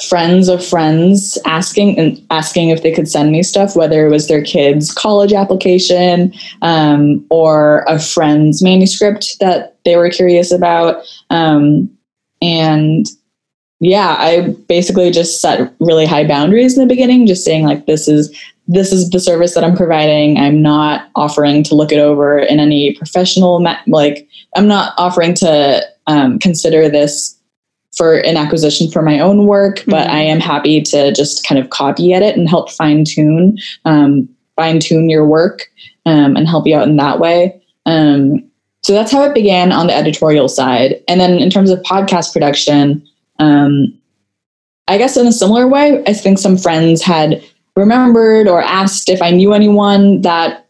friends 0.01 0.47
of 0.47 0.65
friends 0.65 1.38
asking 1.45 1.99
and 1.99 2.19
asking 2.32 2.69
if 2.69 2.82
they 2.82 2.91
could 2.91 3.08
send 3.08 3.32
me 3.32 3.43
stuff, 3.43 3.75
whether 3.75 4.06
it 4.06 4.10
was 4.10 4.27
their 4.27 4.43
kids' 4.43 4.91
college 4.91 5.34
application 5.34 6.34
um, 6.62 7.23
or 7.29 7.86
a 7.88 7.99
friend's 7.99 8.62
manuscript 8.63 9.38
that 9.39 9.77
they 9.86 9.95
were 9.95 10.10
curious 10.10 10.51
about. 10.51 11.03
Um, 11.29 11.89
and 12.41 13.06
yeah, 13.79 14.15
I 14.17 14.56
basically 14.67 15.12
just 15.12 15.41
set 15.41 15.73
really 15.79 16.06
high 16.06 16.27
boundaries 16.27 16.75
in 16.75 16.82
the 16.82 16.93
beginning, 16.93 17.27
just 17.27 17.45
saying 17.45 17.65
like 17.65 17.86
this 17.86 18.08
is 18.08 18.36
this 18.67 18.93
is 18.93 19.10
the 19.10 19.19
service 19.19 19.53
that 19.53 19.63
I'm 19.63 19.75
providing. 19.75 20.38
I'm 20.38 20.62
not 20.62 21.10
offering 21.15 21.63
to 21.63 21.75
look 21.75 21.91
it 21.91 21.99
over 21.99 22.39
in 22.39 22.60
any 22.60 22.95
professional, 22.95 23.62
like, 23.88 24.27
I'm 24.56 24.67
not 24.67 24.93
offering 24.97 25.34
to 25.36 25.86
um, 26.08 26.39
consider 26.39 26.88
this 26.88 27.38
for 27.95 28.17
an 28.19 28.38
acquisition 28.38 28.89
for 28.89 29.01
my 29.01 29.19
own 29.19 29.45
work, 29.45 29.79
mm-hmm. 29.79 29.91
but 29.91 30.10
I 30.10 30.19
am 30.19 30.39
happy 30.39 30.82
to 30.82 31.13
just 31.13 31.45
kind 31.47 31.60
of 31.60 31.69
copy 31.69 32.13
edit 32.13 32.36
and 32.36 32.49
help 32.49 32.71
fine 32.71 33.06
tune, 33.06 33.58
um, 33.86 34.27
fine 34.56 34.79
tune 34.79 35.10
your 35.10 35.27
work 35.27 35.69
um, 36.06 36.36
and 36.36 36.47
help 36.47 36.67
you 36.67 36.75
out 36.75 36.88
in 36.88 36.97
that 36.97 37.19
way. 37.19 37.62
Um, 37.86 38.43
so 38.82 38.93
that's 38.93 39.12
how 39.12 39.23
it 39.23 39.34
began 39.34 39.71
on 39.71 39.88
the 39.88 39.95
editorial 39.95 40.49
side. 40.49 41.01
And 41.08 41.19
then 41.19 41.39
in 41.39 41.49
terms 41.49 41.69
of 41.69 41.79
podcast 41.84 42.34
production, 42.34 43.08
um, 43.39 43.97
I 44.88 44.97
guess 44.97 45.15
in 45.15 45.25
a 45.25 45.32
similar 45.32 45.67
way, 45.67 46.03
I 46.06 46.13
think 46.13 46.38
some 46.38 46.58
friends 46.58 47.01
had 47.01 47.41
remembered 47.75 48.47
or 48.47 48.62
asked 48.62 49.10
if 49.10 49.21
I 49.21 49.32
knew 49.32 49.53
anyone 49.53 50.21
that 50.21 50.67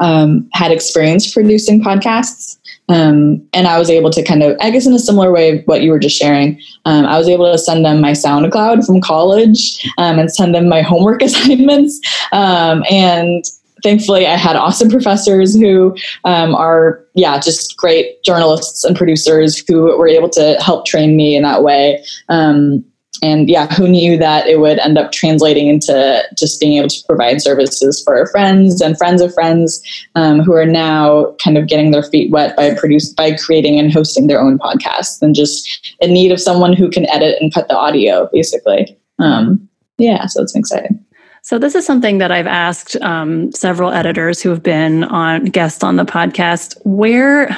um, 0.00 0.48
had 0.54 0.72
experience 0.72 1.30
producing 1.30 1.82
podcasts. 1.82 2.56
Um, 2.90 3.46
and 3.52 3.66
I 3.66 3.78
was 3.78 3.88
able 3.88 4.10
to 4.10 4.22
kind 4.22 4.42
of, 4.42 4.56
I 4.60 4.70
guess, 4.70 4.86
in 4.86 4.92
a 4.92 4.98
similar 4.98 5.32
way, 5.32 5.58
of 5.58 5.64
what 5.66 5.82
you 5.82 5.90
were 5.90 5.98
just 5.98 6.16
sharing, 6.16 6.60
um, 6.84 7.06
I 7.06 7.18
was 7.18 7.28
able 7.28 7.50
to 7.50 7.58
send 7.58 7.84
them 7.84 8.00
my 8.00 8.12
SoundCloud 8.12 8.84
from 8.84 9.00
college 9.00 9.86
um, 9.98 10.18
and 10.18 10.32
send 10.32 10.54
them 10.54 10.68
my 10.68 10.82
homework 10.90 11.22
assignments. 11.22 12.00
Um, 12.32 12.84
and 12.90 13.44
thankfully, 13.82 14.26
I 14.26 14.36
had 14.36 14.56
awesome 14.56 14.90
professors 14.90 15.54
who 15.54 15.96
um, 16.24 16.54
are, 16.54 17.04
yeah, 17.14 17.38
just 17.38 17.76
great 17.76 18.22
journalists 18.24 18.84
and 18.84 18.96
producers 18.96 19.62
who 19.66 19.96
were 19.96 20.08
able 20.08 20.28
to 20.30 20.56
help 20.60 20.86
train 20.86 21.16
me 21.16 21.36
in 21.36 21.42
that 21.42 21.62
way. 21.62 22.04
Um, 22.28 22.84
and 23.22 23.48
yeah, 23.48 23.66
who 23.74 23.88
knew 23.88 24.16
that 24.16 24.46
it 24.46 24.60
would 24.60 24.78
end 24.78 24.98
up 24.98 25.12
translating 25.12 25.68
into 25.68 26.24
just 26.36 26.60
being 26.60 26.78
able 26.78 26.88
to 26.88 27.04
provide 27.06 27.42
services 27.42 28.02
for 28.02 28.18
our 28.18 28.26
friends 28.28 28.80
and 28.80 28.96
friends 28.96 29.20
of 29.20 29.32
friends 29.34 29.82
um, 30.14 30.40
who 30.40 30.54
are 30.54 30.66
now 30.66 31.34
kind 31.42 31.58
of 31.58 31.66
getting 31.66 31.90
their 31.90 32.02
feet 32.02 32.30
wet 32.30 32.56
by 32.56 32.74
produce 32.74 33.12
by 33.12 33.36
creating 33.36 33.78
and 33.78 33.92
hosting 33.92 34.26
their 34.26 34.40
own 34.40 34.58
podcasts 34.58 35.20
and 35.20 35.34
just 35.34 35.94
in 36.00 36.12
need 36.12 36.32
of 36.32 36.40
someone 36.40 36.72
who 36.72 36.88
can 36.90 37.08
edit 37.10 37.36
and 37.40 37.52
cut 37.52 37.68
the 37.68 37.76
audio, 37.76 38.28
basically. 38.32 38.96
Um, 39.18 39.68
yeah, 39.98 40.26
so 40.26 40.42
it's 40.42 40.54
exciting. 40.54 41.04
So 41.42 41.58
this 41.58 41.74
is 41.74 41.86
something 41.86 42.18
that 42.18 42.30
I've 42.30 42.46
asked 42.46 42.96
um, 42.96 43.50
several 43.52 43.90
editors 43.90 44.42
who 44.42 44.50
have 44.50 44.62
been 44.62 45.04
on 45.04 45.46
guests 45.46 45.82
on 45.82 45.96
the 45.96 46.04
podcast. 46.04 46.76
Where 46.84 47.56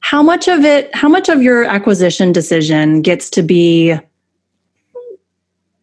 how 0.00 0.22
much 0.22 0.48
of 0.48 0.64
it 0.64 0.94
how 0.94 1.08
much 1.08 1.28
of 1.28 1.42
your 1.42 1.64
acquisition 1.64 2.30
decision 2.30 3.00
gets 3.00 3.30
to 3.30 3.42
be 3.42 3.94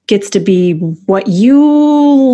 gets 0.08 0.30
to 0.30 0.40
be 0.40 0.74
what 1.06 1.28
you 1.28 1.62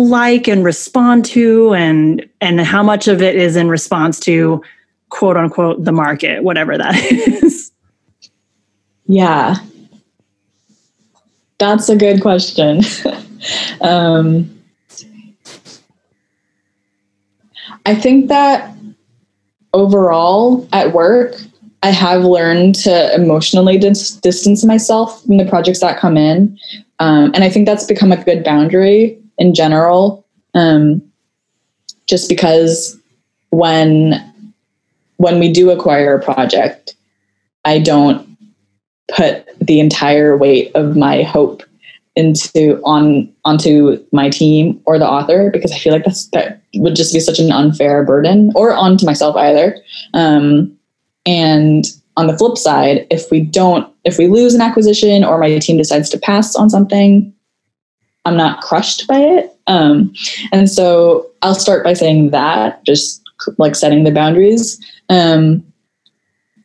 like 0.06 0.48
and 0.48 0.64
respond 0.64 1.24
to 1.24 1.74
and 1.74 2.28
and 2.40 2.60
how 2.60 2.82
much 2.82 3.08
of 3.08 3.22
it 3.22 3.36
is 3.36 3.56
in 3.56 3.68
response 3.68 4.18
to 4.20 4.62
quote 5.10 5.36
unquote 5.36 5.84
the 5.84 5.92
market 5.92 6.42
whatever 6.42 6.76
that 6.76 6.94
is 7.12 7.70
yeah 9.06 9.56
that's 11.58 11.88
a 11.88 11.96
good 11.96 12.20
question 12.20 12.80
um, 13.80 14.50
i 17.86 17.94
think 17.94 18.28
that 18.28 18.74
overall 19.72 20.66
at 20.72 20.92
work 20.92 21.34
I 21.82 21.90
have 21.90 22.24
learned 22.24 22.74
to 22.76 23.14
emotionally 23.14 23.78
dis- 23.78 24.16
distance 24.16 24.64
myself 24.64 25.22
from 25.22 25.36
the 25.36 25.44
projects 25.44 25.80
that 25.80 25.98
come 25.98 26.16
in. 26.16 26.58
Um, 27.00 27.32
and 27.34 27.44
I 27.44 27.50
think 27.50 27.66
that's 27.66 27.84
become 27.84 28.12
a 28.12 28.22
good 28.22 28.44
boundary 28.44 29.18
in 29.38 29.54
general. 29.54 30.24
Um, 30.54 31.02
just 32.06 32.28
because 32.28 32.98
when 33.50 34.24
when 35.18 35.38
we 35.38 35.52
do 35.52 35.70
acquire 35.70 36.16
a 36.16 36.22
project, 36.22 36.94
I 37.64 37.78
don't 37.78 38.26
put 39.14 39.46
the 39.60 39.80
entire 39.80 40.36
weight 40.36 40.70
of 40.74 40.96
my 40.96 41.22
hope 41.22 41.62
into 42.16 42.80
on 42.84 43.32
onto 43.44 44.04
my 44.12 44.28
team 44.28 44.80
or 44.86 44.98
the 44.98 45.08
author 45.08 45.50
because 45.52 45.70
I 45.70 45.78
feel 45.78 45.92
like 45.92 46.04
that's 46.04 46.26
that 46.28 46.60
would 46.74 46.96
just 46.96 47.12
be 47.12 47.20
such 47.20 47.38
an 47.38 47.52
unfair 47.52 48.04
burden 48.04 48.52
or 48.54 48.72
onto 48.72 49.06
myself 49.06 49.36
either. 49.36 49.76
Um, 50.14 50.76
and 51.24 51.84
on 52.16 52.26
the 52.26 52.36
flip 52.36 52.58
side, 52.58 53.06
if 53.10 53.30
we 53.30 53.40
don't, 53.40 53.88
if 54.08 54.18
we 54.18 54.26
lose 54.26 54.54
an 54.54 54.60
acquisition 54.60 55.22
or 55.22 55.38
my 55.38 55.58
team 55.58 55.76
decides 55.76 56.10
to 56.10 56.18
pass 56.18 56.56
on 56.56 56.70
something, 56.70 57.32
I'm 58.24 58.36
not 58.36 58.62
crushed 58.62 59.06
by 59.06 59.18
it. 59.18 59.56
Um, 59.66 60.12
and 60.50 60.68
so 60.68 61.30
I'll 61.42 61.54
start 61.54 61.84
by 61.84 61.92
saying 61.92 62.30
that, 62.30 62.84
just 62.84 63.22
like 63.58 63.76
setting 63.76 64.04
the 64.04 64.10
boundaries. 64.10 64.82
Um, 65.08 65.64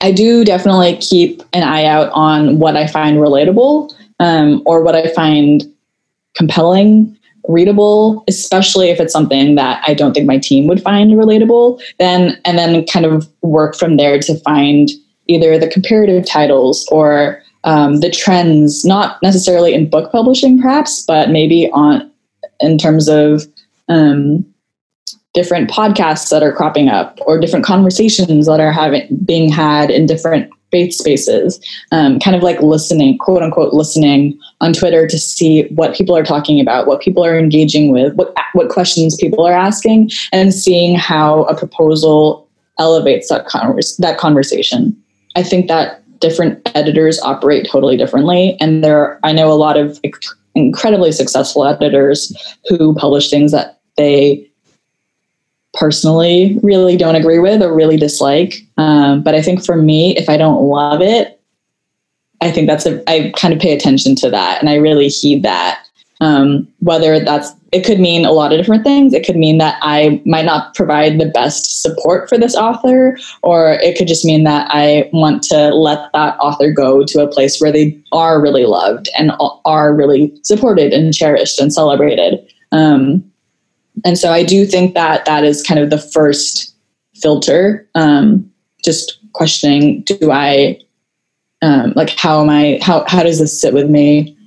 I 0.01 0.11
do 0.11 0.43
definitely 0.43 0.97
keep 0.97 1.43
an 1.53 1.63
eye 1.63 1.85
out 1.85 2.11
on 2.13 2.59
what 2.59 2.75
I 2.75 2.87
find 2.87 3.17
relatable 3.17 3.93
um, 4.19 4.63
or 4.65 4.81
what 4.81 4.95
I 4.95 5.07
find 5.13 5.63
compelling 6.35 7.17
readable 7.49 8.23
especially 8.29 8.89
if 8.89 9.01
it's 9.01 9.11
something 9.11 9.55
that 9.55 9.83
i 9.85 9.93
don't 9.93 10.13
think 10.13 10.25
my 10.25 10.37
team 10.37 10.65
would 10.65 10.81
find 10.81 11.11
relatable 11.11 11.81
then 11.99 12.39
and 12.45 12.57
then 12.57 12.85
kind 12.85 13.05
of 13.05 13.29
work 13.41 13.75
from 13.75 13.97
there 13.97 14.17
to 14.17 14.39
find 14.39 14.89
either 15.27 15.57
the 15.57 15.67
comparative 15.67 16.25
titles 16.25 16.87
or 16.91 17.41
um, 17.63 17.99
the 18.01 18.09
trends 18.09 18.83
not 18.83 19.21
necessarily 19.21 19.73
in 19.73 19.89
book 19.89 20.11
publishing 20.11 20.61
perhaps 20.61 21.03
but 21.05 21.29
maybe 21.29 21.69
on 21.71 22.09
in 22.59 22.77
terms 22.77 23.07
of 23.07 23.43
um, 23.89 24.45
different 25.33 25.69
podcasts 25.69 26.29
that 26.29 26.43
are 26.43 26.53
cropping 26.53 26.89
up 26.89 27.19
or 27.25 27.39
different 27.39 27.65
conversations 27.65 28.45
that 28.45 28.59
are 28.59 28.71
having 28.71 29.07
being 29.25 29.51
had 29.51 29.89
in 29.89 30.05
different 30.05 30.49
faith 30.71 30.93
spaces. 30.93 31.59
Um, 31.91 32.19
kind 32.19 32.35
of 32.35 32.41
like 32.41 32.61
listening 32.61 33.17
quote 33.17 33.43
unquote 33.43 33.73
listening 33.73 34.39
on 34.59 34.73
twitter 34.73 35.05
to 35.05 35.17
see 35.19 35.65
what 35.75 35.95
people 35.95 36.17
are 36.17 36.23
talking 36.23 36.59
about 36.59 36.87
what 36.87 37.01
people 37.01 37.23
are 37.23 37.37
engaging 37.37 37.91
with 37.91 38.15
what 38.15 38.33
what 38.53 38.69
questions 38.69 39.15
people 39.15 39.45
are 39.45 39.53
asking 39.53 40.09
and 40.31 40.53
seeing 40.53 40.95
how 40.95 41.43
a 41.43 41.55
proposal 41.55 42.49
elevates 42.79 43.29
that 43.29 43.45
converse, 43.45 43.95
that 43.97 44.17
conversation 44.17 44.97
i 45.35 45.43
think 45.43 45.67
that 45.67 46.01
different 46.19 46.69
editors 46.75 47.19
operate 47.21 47.67
totally 47.69 47.97
differently 47.97 48.57
and 48.59 48.83
there 48.83 49.19
i 49.23 49.31
know 49.31 49.51
a 49.51 49.55
lot 49.55 49.77
of 49.77 49.99
incredibly 50.55 51.11
successful 51.11 51.65
editors 51.65 52.35
who 52.69 52.93
publish 52.95 53.29
things 53.29 53.51
that 53.51 53.79
they 53.97 54.49
personally 55.73 56.59
really 56.61 56.95
don't 56.95 57.15
agree 57.15 57.39
with 57.39 57.61
or 57.61 57.73
really 57.73 57.97
dislike. 57.97 58.55
Um, 58.77 59.23
but 59.23 59.35
I 59.35 59.41
think 59.41 59.65
for 59.65 59.75
me, 59.75 60.15
if 60.15 60.29
I 60.29 60.37
don't 60.37 60.63
love 60.63 61.01
it, 61.01 61.39
I 62.41 62.51
think 62.51 62.67
that's 62.67 62.85
a, 62.85 63.01
I 63.09 63.33
kind 63.35 63.53
of 63.53 63.59
pay 63.59 63.75
attention 63.75 64.15
to 64.17 64.29
that 64.29 64.59
and 64.59 64.69
I 64.69 64.75
really 64.75 65.07
heed 65.07 65.43
that. 65.43 65.82
Um, 66.23 66.69
whether 66.79 67.19
that's, 67.19 67.51
it 67.73 67.83
could 67.83 67.99
mean 67.99 68.23
a 68.23 68.31
lot 68.31 68.53
of 68.53 68.57
different 68.57 68.85
things. 68.85 69.13
It 69.13 69.25
could 69.25 69.35
mean 69.35 69.57
that 69.57 69.77
I 69.81 70.21
might 70.25 70.45
not 70.45 70.73
provide 70.73 71.19
the 71.19 71.25
best 71.25 71.81
support 71.81 72.29
for 72.29 72.37
this 72.37 72.55
author, 72.55 73.17
or 73.41 73.73
it 73.81 73.97
could 73.97 74.07
just 74.07 74.23
mean 74.23 74.45
that 74.45 74.67
I 74.69 75.09
want 75.11 75.43
to 75.43 75.75
let 75.75 76.09
that 76.13 76.37
author 76.39 76.71
go 76.71 77.03
to 77.03 77.21
a 77.21 77.27
place 77.27 77.59
where 77.59 77.73
they 77.73 78.01
are 78.13 78.41
really 78.41 78.63
loved 78.65 79.09
and 79.19 79.33
are 79.65 79.93
really 79.93 80.33
supported 80.43 80.93
and 80.93 81.13
cherished 81.13 81.59
and 81.59 81.73
celebrated. 81.73 82.39
Um, 82.71 83.29
and 84.05 84.17
so 84.17 84.31
I 84.31 84.43
do 84.43 84.65
think 84.65 84.93
that 84.93 85.25
that 85.25 85.43
is 85.43 85.61
kind 85.61 85.79
of 85.79 85.89
the 85.89 85.97
first 85.99 86.73
filter. 87.15 87.85
Um, 87.95 88.49
just 88.81 89.19
questioning: 89.33 90.03
Do 90.03 90.31
I 90.31 90.79
um, 91.61 91.91
like 91.97 92.11
how 92.17 92.41
am 92.41 92.49
I? 92.49 92.79
How 92.81 93.03
how 93.09 93.23
does 93.23 93.39
this 93.39 93.59
sit 93.59 93.73
with 93.73 93.89
me? 93.89 94.37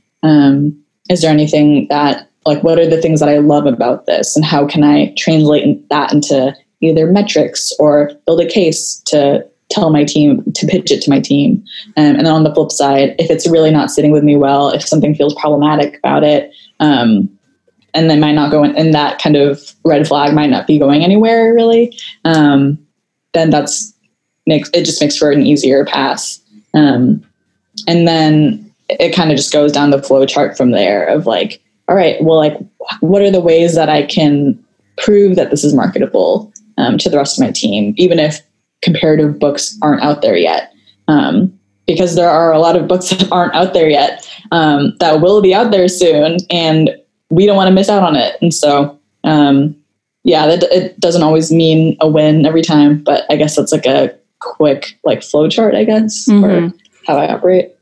Is 1.08 1.22
there 1.22 1.30
anything 1.30 1.86
that 1.88 2.28
like 2.44 2.62
what 2.62 2.78
are 2.78 2.88
the 2.88 3.00
things 3.00 3.20
that 3.20 3.28
I 3.28 3.38
love 3.38 3.66
about 3.66 4.06
this, 4.06 4.36
and 4.36 4.44
how 4.44 4.66
can 4.66 4.84
I 4.84 5.12
translate 5.16 5.88
that 5.88 6.12
into 6.12 6.54
either 6.80 7.10
metrics 7.10 7.72
or 7.78 8.12
build 8.26 8.40
a 8.40 8.46
case 8.46 9.02
to 9.06 9.44
tell 9.68 9.90
my 9.90 10.04
team 10.04 10.44
to 10.52 10.66
pitch 10.66 10.92
it 10.92 11.02
to 11.02 11.10
my 11.10 11.18
team. 11.18 11.64
Um, 11.96 12.16
and 12.16 12.26
then 12.26 12.32
on 12.32 12.44
the 12.44 12.54
flip 12.54 12.70
side, 12.70 13.16
if 13.18 13.30
it's 13.30 13.48
really 13.48 13.72
not 13.72 13.90
sitting 13.90 14.12
with 14.12 14.22
me 14.22 14.36
well, 14.36 14.70
if 14.70 14.86
something 14.86 15.14
feels 15.14 15.34
problematic 15.34 15.98
about 15.98 16.22
it, 16.22 16.52
um, 16.78 17.28
and 17.94 18.08
they 18.08 18.18
might 18.18 18.34
not 18.34 18.50
go 18.50 18.62
in, 18.62 18.76
and 18.76 18.94
that 18.94 19.20
kind 19.20 19.36
of 19.36 19.74
red 19.84 20.06
flag 20.06 20.34
might 20.34 20.50
not 20.50 20.66
be 20.66 20.78
going 20.78 21.02
anywhere 21.02 21.52
really, 21.52 21.98
um, 22.24 22.78
then 23.32 23.50
that's 23.50 23.92
it 24.46 24.84
just 24.84 25.00
makes 25.00 25.16
for 25.16 25.32
an 25.32 25.44
easier 25.44 25.84
pass. 25.84 26.40
Um, 26.72 27.26
and 27.88 28.06
then 28.06 28.65
it 28.88 29.14
kind 29.14 29.30
of 29.30 29.36
just 29.36 29.52
goes 29.52 29.72
down 29.72 29.90
the 29.90 30.02
flow 30.02 30.26
chart 30.26 30.56
from 30.56 30.70
there 30.70 31.06
of 31.06 31.26
like, 31.26 31.62
all 31.88 31.96
right, 31.96 32.22
well, 32.22 32.36
like, 32.36 32.58
what 33.00 33.22
are 33.22 33.30
the 33.30 33.40
ways 33.40 33.74
that 33.74 33.88
I 33.88 34.04
can 34.04 34.62
prove 34.98 35.36
that 35.36 35.50
this 35.50 35.64
is 35.64 35.74
marketable 35.74 36.52
um, 36.78 36.98
to 36.98 37.08
the 37.08 37.16
rest 37.16 37.38
of 37.38 37.44
my 37.44 37.52
team, 37.52 37.94
even 37.96 38.18
if 38.18 38.40
comparative 38.82 39.38
books 39.38 39.78
aren't 39.82 40.02
out 40.02 40.22
there 40.22 40.36
yet? 40.36 40.72
Um, 41.08 41.56
because 41.86 42.16
there 42.16 42.28
are 42.28 42.52
a 42.52 42.58
lot 42.58 42.76
of 42.76 42.88
books 42.88 43.10
that 43.10 43.30
aren't 43.30 43.54
out 43.54 43.72
there 43.72 43.88
yet 43.88 44.28
um, 44.52 44.94
that 45.00 45.20
will 45.20 45.40
be 45.42 45.54
out 45.54 45.70
there 45.70 45.88
soon, 45.88 46.38
and 46.50 46.90
we 47.30 47.46
don't 47.46 47.56
want 47.56 47.68
to 47.68 47.74
miss 47.74 47.88
out 47.88 48.02
on 48.02 48.16
it. 48.16 48.36
And 48.40 48.52
so, 48.52 48.98
um, 49.24 49.76
yeah, 50.24 50.46
that 50.46 50.64
it 50.64 50.98
doesn't 50.98 51.22
always 51.22 51.52
mean 51.52 51.96
a 52.00 52.08
win 52.08 52.46
every 52.46 52.62
time, 52.62 53.02
but 53.02 53.24
I 53.30 53.36
guess 53.36 53.56
that's 53.56 53.72
like 53.72 53.86
a 53.86 54.16
quick 54.40 54.98
like 55.04 55.22
flow 55.22 55.48
chart, 55.48 55.74
I 55.74 55.84
guess, 55.84 56.28
mm-hmm. 56.28 56.70
for 56.70 56.76
how 57.06 57.16
I 57.16 57.32
operate. 57.32 57.75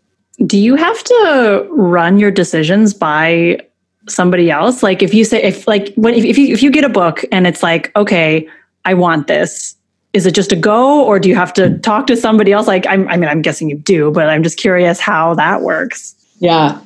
Do 0.46 0.58
you 0.58 0.74
have 0.74 1.02
to 1.04 1.68
run 1.70 2.18
your 2.18 2.30
decisions 2.30 2.94
by 2.94 3.60
somebody 4.08 4.50
else? 4.50 4.82
Like 4.82 5.02
if 5.02 5.14
you 5.14 5.24
say 5.24 5.42
if 5.42 5.66
like 5.66 5.94
when 5.94 6.14
if, 6.14 6.24
if 6.24 6.38
you 6.38 6.52
if 6.52 6.62
you 6.62 6.70
get 6.70 6.84
a 6.84 6.88
book 6.88 7.24
and 7.32 7.46
it's 7.46 7.62
like, 7.62 7.94
okay, 7.96 8.48
I 8.84 8.94
want 8.94 9.26
this, 9.28 9.76
is 10.12 10.26
it 10.26 10.34
just 10.34 10.52
a 10.52 10.56
go 10.56 11.04
or 11.04 11.18
do 11.18 11.28
you 11.28 11.34
have 11.34 11.52
to 11.54 11.78
talk 11.78 12.06
to 12.08 12.16
somebody 12.16 12.52
else? 12.52 12.66
Like 12.66 12.86
I'm, 12.86 13.08
I 13.08 13.16
mean, 13.16 13.28
I'm 13.28 13.42
guessing 13.42 13.70
you 13.70 13.78
do, 13.78 14.10
but 14.10 14.28
I'm 14.28 14.42
just 14.42 14.58
curious 14.58 15.00
how 15.00 15.34
that 15.34 15.62
works. 15.62 16.14
Yeah 16.38 16.80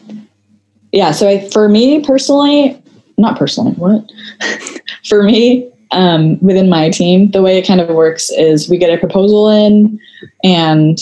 yeah, 0.92 1.12
so 1.12 1.28
I, 1.28 1.48
for 1.50 1.68
me 1.68 2.02
personally, 2.02 2.80
not 3.18 3.38
personally, 3.38 3.72
what? 3.72 4.11
for 5.08 5.22
me, 5.22 5.70
um, 5.90 6.38
within 6.40 6.68
my 6.68 6.90
team, 6.90 7.30
the 7.30 7.42
way 7.42 7.58
it 7.58 7.66
kind 7.66 7.80
of 7.80 7.88
works 7.88 8.30
is 8.30 8.68
we 8.68 8.78
get 8.78 8.92
a 8.92 8.98
proposal 8.98 9.48
in, 9.48 9.98
and 10.44 10.98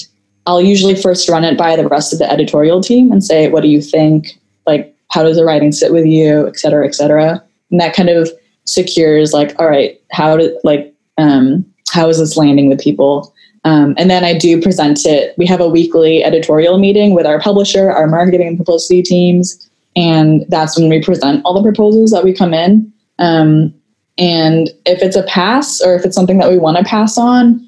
I'll 0.47 0.63
usually 0.63 0.95
first 0.95 1.29
run 1.29 1.45
it 1.45 1.59
by 1.59 1.77
the 1.77 1.89
rest 1.89 2.13
of 2.13 2.19
the 2.19 2.31
editorial 2.31 2.81
team 2.81 3.11
and 3.11 3.25
say, 3.25 3.49
what 3.49 3.63
do 3.63 3.69
you 3.69 3.83
think? 3.83 4.39
Like, 4.67 4.95
how 5.11 5.23
does 5.23 5.37
the 5.37 5.45
writing 5.45 5.73
sit 5.73 5.93
with 5.93 6.07
you, 6.07 6.47
et 6.47 6.59
cetera, 6.59 6.87
et 6.87 6.95
cetera. 6.95 7.43
And 7.71 7.81
that 7.81 7.95
kind 7.95 8.09
of 8.09 8.31
secures, 8.65 9.33
like, 9.33 9.59
all 9.59 9.69
right, 9.69 10.01
how 10.13 10.37
did, 10.37 10.53
like, 10.65 10.95
um, 11.19 11.65
how 11.91 12.09
is 12.09 12.19
this 12.19 12.37
landing 12.37 12.69
with 12.69 12.81
people? 12.81 13.35
Um, 13.65 13.95
and 13.99 14.09
then 14.09 14.25
I 14.25 14.39
do 14.39 14.61
present 14.63 15.05
it. 15.05 15.37
We 15.37 15.47
have 15.47 15.61
a 15.61 15.69
weekly 15.69 16.23
editorial 16.23 16.79
meeting 16.79 17.15
with 17.15 17.27
our 17.27 17.41
publisher, 17.41 17.91
our 17.91 18.07
marketing 18.07 18.47
and 18.47 18.57
publicity 18.57 19.03
teams, 19.03 19.69
and 19.97 20.45
that's 20.49 20.79
when 20.79 20.89
we 20.89 21.03
present 21.03 21.43
all 21.45 21.55
the 21.55 21.63
proposals 21.63 22.11
that 22.13 22.23
we 22.23 22.33
come 22.33 22.55
in. 22.55 22.93
Um, 23.19 23.75
and 24.19 24.69
if 24.85 25.03
it's 25.03 25.17
a 25.17 25.25
pass 25.25 25.81
or 25.81 25.95
if 25.97 26.05
it's 26.05 26.15
something 26.15 26.39
that 26.39 26.51
we 26.51 26.59
want 26.59 26.77
to 26.77 26.85
pass 26.85 27.19
on, 27.19 27.66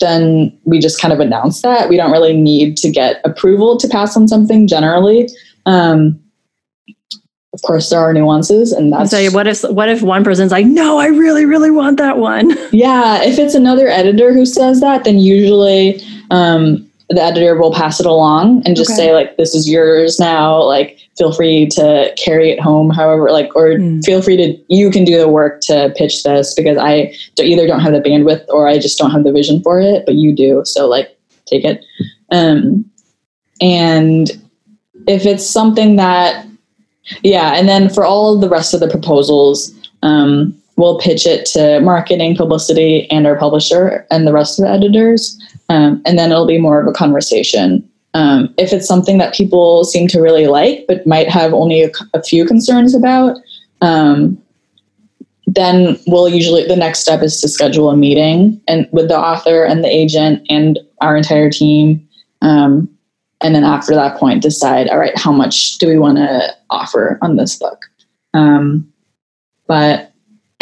then 0.00 0.56
we 0.64 0.78
just 0.78 1.00
kind 1.00 1.12
of 1.12 1.20
announce 1.20 1.62
that. 1.62 1.88
We 1.88 1.96
don't 1.96 2.12
really 2.12 2.36
need 2.36 2.76
to 2.78 2.90
get 2.90 3.20
approval 3.24 3.76
to 3.78 3.88
pass 3.88 4.16
on 4.16 4.28
something 4.28 4.66
generally. 4.66 5.28
Um, 5.66 6.18
of 7.54 7.60
course, 7.62 7.90
there 7.90 8.00
are 8.00 8.14
nuances, 8.14 8.72
and 8.72 8.92
that's. 8.92 9.10
So 9.10 9.30
what 9.30 9.46
if 9.46 9.62
what 9.64 9.88
if 9.90 10.00
one 10.02 10.24
person's 10.24 10.50
like, 10.50 10.64
"No, 10.64 10.98
I 10.98 11.06
really, 11.06 11.44
really 11.44 11.70
want 11.70 11.98
that 11.98 12.18
one." 12.18 12.56
Yeah, 12.72 13.22
if 13.22 13.38
it's 13.38 13.54
another 13.54 13.88
editor 13.88 14.32
who 14.32 14.46
says 14.46 14.80
that, 14.80 15.04
then 15.04 15.18
usually 15.18 16.02
um, 16.30 16.90
the 17.12 17.22
editor 17.22 17.56
will 17.56 17.72
pass 17.72 18.00
it 18.00 18.06
along 18.06 18.62
and 18.64 18.74
just 18.74 18.90
okay. 18.90 18.96
say 18.96 19.12
like 19.12 19.36
this 19.36 19.54
is 19.54 19.68
yours 19.68 20.18
now 20.18 20.62
like 20.62 20.98
feel 21.18 21.32
free 21.32 21.66
to 21.66 22.12
carry 22.16 22.50
it 22.50 22.58
home 22.58 22.88
however 22.88 23.30
like 23.30 23.54
or 23.54 23.72
mm. 23.72 24.02
feel 24.04 24.22
free 24.22 24.36
to 24.36 24.56
you 24.68 24.90
can 24.90 25.04
do 25.04 25.18
the 25.18 25.28
work 25.28 25.60
to 25.60 25.92
pitch 25.96 26.22
this 26.22 26.54
because 26.54 26.78
i 26.78 27.14
either 27.38 27.66
don't 27.66 27.80
have 27.80 27.92
the 27.92 28.00
bandwidth 28.00 28.44
or 28.48 28.66
i 28.66 28.78
just 28.78 28.98
don't 28.98 29.10
have 29.10 29.24
the 29.24 29.32
vision 29.32 29.62
for 29.62 29.78
it 29.78 30.04
but 30.06 30.14
you 30.14 30.34
do 30.34 30.62
so 30.64 30.88
like 30.88 31.16
take 31.44 31.64
it 31.64 31.84
um 32.30 32.84
and 33.60 34.30
if 35.06 35.26
it's 35.26 35.46
something 35.46 35.96
that 35.96 36.46
yeah 37.22 37.52
and 37.54 37.68
then 37.68 37.90
for 37.90 38.04
all 38.04 38.34
of 38.34 38.40
the 38.40 38.48
rest 38.48 38.72
of 38.72 38.80
the 38.80 38.88
proposals 38.88 39.74
um 40.02 40.56
we'll 40.76 40.98
pitch 40.98 41.26
it 41.26 41.44
to 41.46 41.80
marketing 41.80 42.36
publicity 42.36 43.10
and 43.10 43.26
our 43.26 43.36
publisher 43.36 44.06
and 44.10 44.26
the 44.26 44.32
rest 44.32 44.58
of 44.58 44.64
the 44.64 44.70
editors 44.70 45.38
um, 45.72 46.02
and 46.04 46.18
then 46.18 46.30
it'll 46.30 46.46
be 46.46 46.58
more 46.58 46.80
of 46.80 46.86
a 46.86 46.92
conversation. 46.92 47.88
Um, 48.12 48.52
if 48.58 48.74
it's 48.74 48.86
something 48.86 49.16
that 49.18 49.34
people 49.34 49.84
seem 49.84 50.06
to 50.08 50.20
really 50.20 50.46
like, 50.46 50.84
but 50.86 51.06
might 51.06 51.30
have 51.30 51.54
only 51.54 51.82
a, 51.82 51.90
a 52.12 52.22
few 52.22 52.44
concerns 52.44 52.94
about, 52.94 53.38
um, 53.80 54.40
then 55.46 55.98
we'll 56.06 56.28
usually 56.28 56.66
the 56.66 56.76
next 56.76 57.00
step 57.00 57.22
is 57.22 57.40
to 57.40 57.48
schedule 57.48 57.90
a 57.90 57.96
meeting 57.96 58.60
and 58.68 58.86
with 58.92 59.08
the 59.08 59.18
author 59.18 59.64
and 59.64 59.82
the 59.82 59.88
agent 59.88 60.46
and 60.50 60.78
our 61.00 61.16
entire 61.16 61.50
team. 61.50 62.06
Um, 62.42 62.88
and 63.40 63.54
then 63.54 63.64
after 63.64 63.94
that 63.94 64.18
point, 64.18 64.42
decide, 64.42 64.88
all 64.88 64.98
right, 64.98 65.16
how 65.16 65.32
much 65.32 65.78
do 65.78 65.88
we 65.88 65.98
want 65.98 66.18
to 66.18 66.54
offer 66.68 67.18
on 67.22 67.36
this 67.36 67.56
book? 67.56 67.86
Um, 68.34 68.92
but 69.66 70.11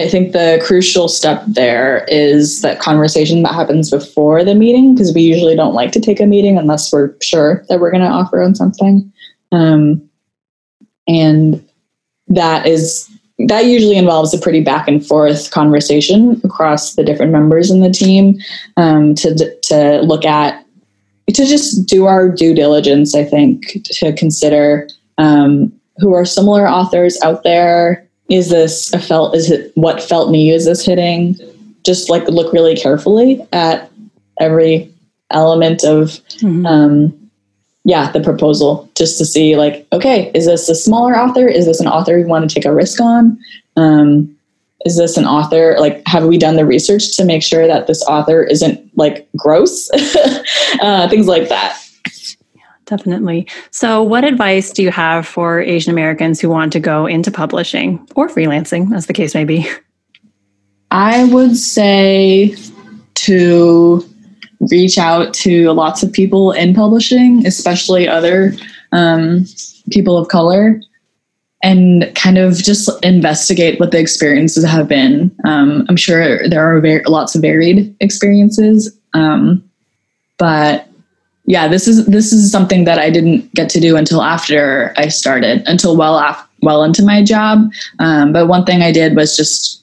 I 0.00 0.08
think 0.08 0.32
the 0.32 0.62
crucial 0.64 1.08
step 1.08 1.42
there 1.46 2.04
is 2.08 2.62
that 2.62 2.80
conversation 2.80 3.42
that 3.42 3.54
happens 3.54 3.90
before 3.90 4.44
the 4.44 4.54
meeting, 4.54 4.94
because 4.94 5.14
we 5.14 5.22
usually 5.22 5.54
don't 5.54 5.74
like 5.74 5.92
to 5.92 6.00
take 6.00 6.20
a 6.20 6.26
meeting 6.26 6.58
unless 6.58 6.92
we're 6.92 7.14
sure 7.22 7.64
that 7.68 7.80
we're 7.80 7.90
going 7.90 8.02
to 8.02 8.08
offer 8.08 8.42
on 8.42 8.54
something. 8.54 9.12
Um, 9.52 10.08
and 11.06 11.66
that 12.28 12.66
is 12.66 13.10
that 13.48 13.64
usually 13.64 13.96
involves 13.96 14.34
a 14.34 14.38
pretty 14.38 14.60
back 14.60 14.86
and 14.86 15.04
forth 15.04 15.50
conversation 15.50 16.40
across 16.44 16.94
the 16.94 17.02
different 17.02 17.32
members 17.32 17.70
in 17.70 17.80
the 17.80 17.90
team 17.90 18.38
um, 18.76 19.14
to 19.16 19.34
to 19.62 20.00
look 20.02 20.24
at 20.24 20.64
to 21.28 21.46
just 21.46 21.86
do 21.86 22.06
our 22.06 22.28
due 22.28 22.54
diligence. 22.54 23.14
I 23.14 23.24
think 23.24 23.82
to 23.84 24.12
consider 24.12 24.88
um, 25.18 25.72
who 25.98 26.14
are 26.14 26.24
similar 26.24 26.68
authors 26.68 27.20
out 27.22 27.42
there? 27.42 28.06
Is 28.30 28.48
this 28.48 28.92
a 28.92 29.00
felt? 29.00 29.34
Is 29.34 29.50
it 29.50 29.72
what 29.74 30.02
felt 30.02 30.30
me? 30.30 30.50
Is 30.50 30.64
this 30.64 30.84
hitting? 30.84 31.36
Just 31.84 32.08
like 32.08 32.26
look 32.28 32.52
really 32.52 32.76
carefully 32.76 33.44
at 33.52 33.90
every 34.40 34.90
element 35.30 35.84
of 35.84 36.20
mm-hmm. 36.38 36.66
um, 36.66 37.30
yeah 37.84 38.10
the 38.12 38.20
proposal 38.20 38.88
just 38.94 39.18
to 39.18 39.24
see 39.24 39.56
like 39.56 39.86
okay 39.92 40.30
is 40.34 40.46
this 40.46 40.68
a 40.68 40.74
smaller 40.74 41.16
author 41.16 41.48
is 41.48 41.66
this 41.66 41.80
an 41.80 41.86
author 41.86 42.16
we 42.16 42.24
want 42.24 42.48
to 42.48 42.54
take 42.54 42.64
a 42.64 42.74
risk 42.74 43.00
on 43.00 43.38
um, 43.76 44.36
is 44.84 44.96
this 44.96 45.16
an 45.16 45.24
author 45.24 45.76
like 45.78 46.02
have 46.06 46.24
we 46.24 46.36
done 46.36 46.56
the 46.56 46.66
research 46.66 47.16
to 47.16 47.24
make 47.24 47.42
sure 47.42 47.66
that 47.66 47.86
this 47.86 48.02
author 48.04 48.42
isn't 48.42 48.80
like 48.96 49.28
gross 49.36 49.90
uh, 50.80 51.08
things 51.08 51.26
like 51.26 51.48
that 51.48 51.79
definitely 52.90 53.46
so 53.70 54.02
what 54.02 54.24
advice 54.24 54.70
do 54.70 54.82
you 54.82 54.90
have 54.90 55.26
for 55.26 55.60
asian 55.60 55.90
americans 55.90 56.40
who 56.40 56.50
want 56.50 56.72
to 56.72 56.80
go 56.80 57.06
into 57.06 57.30
publishing 57.30 58.06
or 58.14 58.28
freelancing 58.28 58.94
as 58.94 59.06
the 59.06 59.12
case 59.14 59.34
may 59.34 59.44
be 59.44 59.66
i 60.90 61.24
would 61.24 61.56
say 61.56 62.54
to 63.14 64.04
reach 64.60 64.98
out 64.98 65.32
to 65.32 65.72
lots 65.72 66.02
of 66.02 66.12
people 66.12 66.52
in 66.52 66.74
publishing, 66.74 67.46
especially 67.46 68.06
other 68.06 68.52
um, 68.92 69.46
people 69.90 70.18
of 70.18 70.28
color, 70.28 70.80
and 71.62 72.10
kind 72.14 72.38
of 72.38 72.56
just 72.56 72.88
investigate 73.04 73.78
what 73.80 73.90
the 73.90 73.98
experiences 73.98 74.64
have 74.64 74.88
been. 74.88 75.34
Um, 75.44 75.84
I'm 75.88 75.96
sure 75.96 76.48
there 76.48 76.64
are 76.64 76.80
very, 76.80 77.02
lots 77.06 77.34
of 77.34 77.42
varied 77.42 77.94
experiences, 78.00 78.96
um, 79.14 79.62
but 80.38 80.88
yeah, 81.50 81.66
this 81.66 81.88
is 81.88 82.06
this 82.06 82.32
is 82.32 82.48
something 82.48 82.84
that 82.84 83.00
I 83.00 83.10
didn't 83.10 83.52
get 83.54 83.68
to 83.70 83.80
do 83.80 83.96
until 83.96 84.22
after 84.22 84.94
I 84.96 85.08
started, 85.08 85.64
until 85.66 85.96
well 85.96 86.16
af- 86.16 86.46
well 86.62 86.84
into 86.84 87.04
my 87.04 87.24
job. 87.24 87.68
Um, 87.98 88.32
but 88.32 88.46
one 88.46 88.64
thing 88.64 88.82
I 88.82 88.92
did 88.92 89.16
was 89.16 89.36
just 89.36 89.82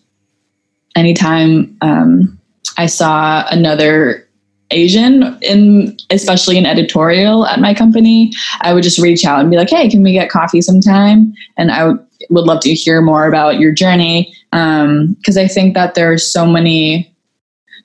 anytime 0.96 1.76
um, 1.82 2.40
I 2.78 2.86
saw 2.86 3.46
another 3.52 4.26
Asian 4.72 5.38
in 5.42 5.98
especially 6.10 6.58
in 6.58 6.66
editorial 6.66 7.46
at 7.46 7.60
my 7.60 7.74
company, 7.74 8.32
I 8.62 8.74
would 8.74 8.84
just 8.84 8.98
reach 8.98 9.26
out 9.26 9.42
and 9.42 9.52
be 9.52 9.58
like, 9.58 9.70
"Hey, 9.70 9.90
can 9.90 10.04
we 10.04 10.14
get 10.14 10.30
coffee 10.30 10.62
sometime?" 10.62 11.34
And 11.58 11.70
I 11.70 11.84
would, 11.88 12.00
would 12.30 12.46
love 12.46 12.62
to 12.62 12.74
hear 12.74 13.02
more 13.02 13.28
about 13.28 13.60
your 13.60 13.74
journey 13.74 14.34
because 14.52 15.38
um, 15.38 15.44
I 15.44 15.50
think 15.50 15.74
that 15.74 15.96
there's 15.96 16.32
so 16.32 16.46
many 16.46 17.14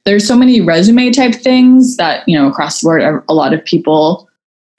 there's 0.05 0.27
so 0.27 0.37
many 0.37 0.61
resume 0.61 1.11
type 1.11 1.35
things 1.35 1.97
that 1.97 2.29
you 2.29 2.39
know 2.39 2.49
across 2.49 2.81
the 2.81 2.87
board 2.87 3.25
a 3.29 3.35
lot 3.35 3.53
of 3.53 3.65
people 3.65 4.29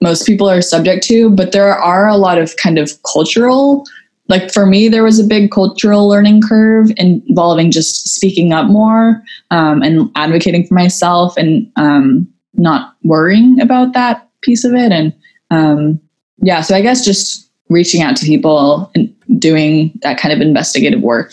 most 0.02 0.26
people 0.26 0.50
are 0.50 0.60
subject 0.60 1.02
to, 1.04 1.30
but 1.30 1.52
there 1.52 1.74
are 1.74 2.06
a 2.06 2.16
lot 2.16 2.36
of 2.36 2.56
kind 2.56 2.78
of 2.78 2.92
cultural 3.10 3.84
like 4.28 4.52
for 4.52 4.64
me 4.64 4.88
there 4.88 5.02
was 5.02 5.18
a 5.18 5.24
big 5.24 5.50
cultural 5.50 6.08
learning 6.08 6.40
curve 6.40 6.90
involving 6.96 7.70
just 7.70 8.08
speaking 8.08 8.52
up 8.52 8.66
more 8.66 9.22
um, 9.50 9.82
and 9.82 10.10
advocating 10.14 10.66
for 10.66 10.74
myself 10.74 11.36
and 11.36 11.70
um, 11.76 12.26
not 12.54 12.94
worrying 13.02 13.60
about 13.60 13.92
that 13.92 14.28
piece 14.42 14.64
of 14.64 14.72
it. 14.74 14.92
And 14.92 15.12
um, 15.50 16.00
yeah 16.38 16.60
so 16.60 16.74
i 16.74 16.80
guess 16.80 17.04
just 17.04 17.50
reaching 17.68 18.02
out 18.02 18.16
to 18.16 18.26
people 18.26 18.90
and 18.94 19.14
doing 19.38 19.92
that 20.02 20.18
kind 20.18 20.32
of 20.34 20.40
investigative 20.40 21.00
work 21.00 21.32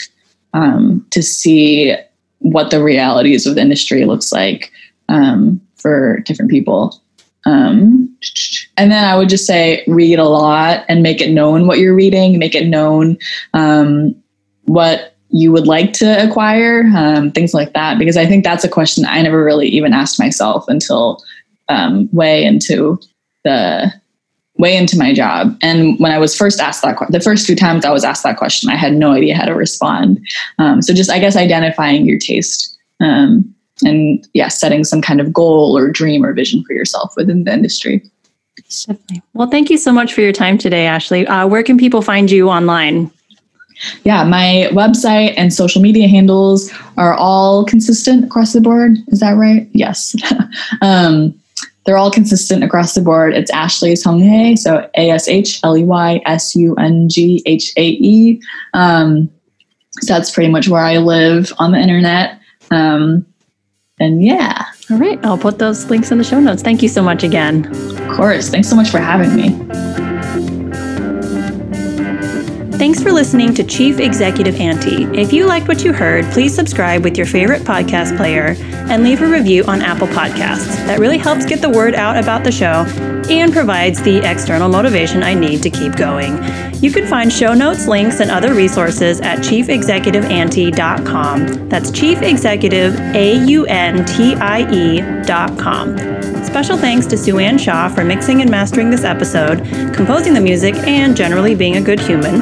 um, 0.54 1.06
to 1.12 1.22
see 1.22 1.96
what 2.42 2.70
the 2.70 2.84
realities 2.84 3.46
of 3.46 3.56
the 3.56 3.62
industry 3.62 4.06
looks 4.06 4.32
like 4.32 4.72
um, 5.10 5.60
for 5.78 6.20
different 6.26 6.52
people 6.52 7.02
um, 7.46 8.16
and 8.78 8.92
then 8.92 9.04
I 9.04 9.18
would 9.18 9.30
just 9.30 9.48
say 9.48 9.84
read 9.88 10.20
a 10.20 10.26
lot 10.26 10.86
and 10.88 11.02
make 11.02 11.22
it 11.22 11.32
known 11.32 11.66
what 11.66 11.80
you're 11.80 11.96
reading, 11.96 12.38
make 12.38 12.56
it 12.56 12.68
known 12.68 13.18
um, 13.54 14.16
what 14.64 15.16
you 15.30 15.52
would 15.52 15.66
like 15.66 15.94
to 15.94 16.24
acquire, 16.24 16.84
um, 16.96 17.32
things 17.32 17.54
like 17.54 17.74
that. 17.74 17.98
Because 17.98 18.18
I 18.18 18.26
think 18.26 18.44
that's 18.44 18.64
a 18.64 18.70
question 18.70 19.06
I 19.06 19.22
never 19.22 19.44
really 19.44 19.68
even 19.70 19.94
asked 19.94 20.20
myself 20.20 20.66
until 20.68 21.24
um, 21.70 22.10
way 22.12 22.44
into 22.44 23.00
the 23.44 23.92
way 24.62 24.78
into 24.78 24.98
my 24.98 25.14
job. 25.14 25.58
And 25.62 26.00
when 26.00 26.12
I 26.12 26.20
was 26.20 26.38
first 26.38 26.60
asked 26.60 26.84
that, 26.84 26.98
the 27.10 27.20
first 27.20 27.46
few 27.48 27.56
times 27.56 27.84
I 27.84 27.92
was 27.92 28.04
asked 28.04 28.24
that 28.24 28.38
question, 28.38 28.70
I 28.70 28.76
had 28.76 28.94
no 28.94 29.12
idea 29.12 29.36
how 29.36 29.46
to 29.46 29.56
respond. 29.56 30.20
Um, 30.60 30.82
so 30.82 30.94
just 30.94 31.10
I 31.10 31.20
guess 31.20 31.36
identifying 31.36 32.06
your 32.06 32.20
taste 32.20 32.78
um, 33.00 33.54
and 33.84 34.26
yeah, 34.34 34.48
setting 34.48 34.84
some 34.84 35.02
kind 35.02 35.20
of 35.20 35.34
goal 35.34 35.76
or 35.76 35.90
dream 35.90 36.24
or 36.24 36.32
vision 36.34 36.64
for 36.64 36.74
yourself 36.74 37.14
within 37.18 37.44
the 37.44 37.52
industry. 37.52 38.04
Definitely. 38.56 39.24
Well, 39.34 39.50
thank 39.50 39.70
you 39.70 39.78
so 39.78 39.92
much 39.92 40.14
for 40.14 40.22
your 40.22 40.32
time 40.32 40.58
today, 40.58 40.86
Ashley. 40.86 41.26
Uh, 41.26 41.48
where 41.48 41.64
can 41.64 41.78
people 41.78 42.02
find 42.02 42.30
you 42.30 42.50
online? 42.50 43.12
Yeah, 44.04 44.24
my 44.24 44.70
website 44.72 45.34
and 45.38 45.52
social 45.52 45.82
media 45.82 46.08
handles 46.08 46.72
are 46.98 47.16
all 47.16 47.66
consistent 47.66 48.26
across 48.26 48.54
the 48.54 48.62
board. 48.62 48.98
Is 49.08 49.22
that 49.22 49.32
right? 49.32 49.68
Yes. 49.74 50.16
um, 50.82 51.34
they're 51.86 51.98
all 51.98 52.12
consistent 52.12 52.64
across 52.64 52.94
the 52.94 53.02
board. 53.02 53.34
It's 53.34 53.52
Ashley 53.52 53.94
Sunghae, 53.94 54.58
so 54.58 54.90
A 54.98 55.10
S 55.10 55.28
H 55.28 55.60
L 55.64 55.78
E 55.78 55.84
Y 55.84 56.22
S 56.26 56.56
U 56.56 56.76
N 56.76 57.10
G 57.10 57.42
H 57.46 57.74
A 57.78 57.90
E. 57.90 58.42
Um, 58.74 59.30
so 60.02 60.14
that's 60.14 60.32
pretty 60.32 60.50
much 60.50 60.68
where 60.68 60.84
I 60.84 60.98
live 60.98 61.52
on 61.60 61.72
the 61.72 61.80
internet. 61.80 62.40
Um, 62.70 63.26
and 64.00 64.24
yeah. 64.24 64.66
All 64.90 64.98
right. 64.98 65.24
I'll 65.24 65.38
put 65.38 65.60
those 65.60 65.90
links 65.90 66.12
in 66.12 66.18
the 66.18 66.24
show 66.24 66.40
notes. 66.40 66.62
Thank 66.62 66.82
you 66.82 66.90
so 66.90 67.02
much 67.02 67.24
again. 67.24 67.66
Of 67.68 68.16
course. 68.16 68.50
Thanks 68.50 68.68
so 68.68 68.76
much 68.76 68.90
for 68.90 69.00
having 69.00 69.36
me. 69.36 70.11
Thanks 72.82 72.98
for 73.00 73.12
listening 73.12 73.54
to 73.54 73.64
Chief 73.64 74.00
Executive 74.00 74.56
Auntie. 74.56 75.04
If 75.16 75.32
you 75.32 75.46
liked 75.46 75.68
what 75.68 75.84
you 75.84 75.94
heard, 75.94 76.26
please 76.34 76.56
subscribe 76.56 77.04
with 77.04 77.16
your 77.16 77.28
favorite 77.28 77.62
podcast 77.62 78.18
player 78.18 78.56
and 78.90 79.04
leave 79.04 79.22
a 79.22 79.28
review 79.28 79.64
on 79.66 79.84
Apple 79.84 80.08
Podcasts. 80.08 80.66
That 80.88 80.98
really 80.98 81.20
helps 81.20 81.46
get 81.46 81.62
the 81.62 81.70
word 81.70 81.94
out 81.94 82.18
about 82.18 82.44
the 82.44 82.52
show 82.52 82.84
and 83.30 83.54
provides 83.54 84.02
the 84.02 84.28
external 84.28 84.68
motivation 84.68 85.22
I 85.22 85.36
need 85.36 85.62
to 85.62 85.70
keep 85.70 85.96
going. 85.96 86.44
You 86.82 86.92
can 86.92 87.06
find 87.06 87.32
show 87.32 87.54
notes, 87.54 87.88
links, 87.88 88.20
and 88.20 88.32
other 88.32 88.56
resources 88.56 89.22
at 89.22 89.42
chiefexecutiveauntie.com. 89.42 91.70
That's 91.70 91.92
Chief 91.92 92.18
Special 96.52 96.78
thanks 96.78 97.06
to 97.06 97.18
Sue 97.18 97.40
Ann 97.40 97.58
Shaw 97.58 97.88
for 97.88 98.04
mixing 98.04 98.42
and 98.42 98.52
mastering 98.52 98.90
this 98.90 99.06
episode, 99.06 99.64
composing 99.96 100.34
the 100.34 100.42
music, 100.42 100.76
and 100.76 101.16
generally 101.16 101.56
being 101.56 101.78
a 101.78 101.82
good 101.82 101.98
human. 101.98 102.42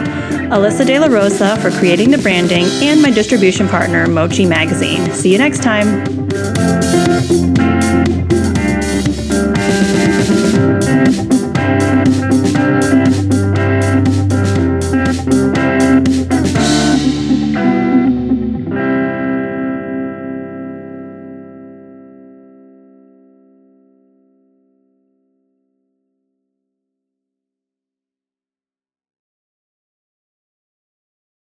Alyssa 0.50 0.84
De 0.84 0.98
La 0.98 1.06
Rosa 1.06 1.56
for 1.58 1.70
creating 1.70 2.10
the 2.10 2.18
branding, 2.18 2.66
and 2.82 3.04
my 3.04 3.12
distribution 3.12 3.68
partner, 3.68 4.08
Mochi 4.08 4.48
Magazine. 4.48 5.12
See 5.12 5.32
you 5.32 5.38
next 5.38 5.62
time. 5.62 6.69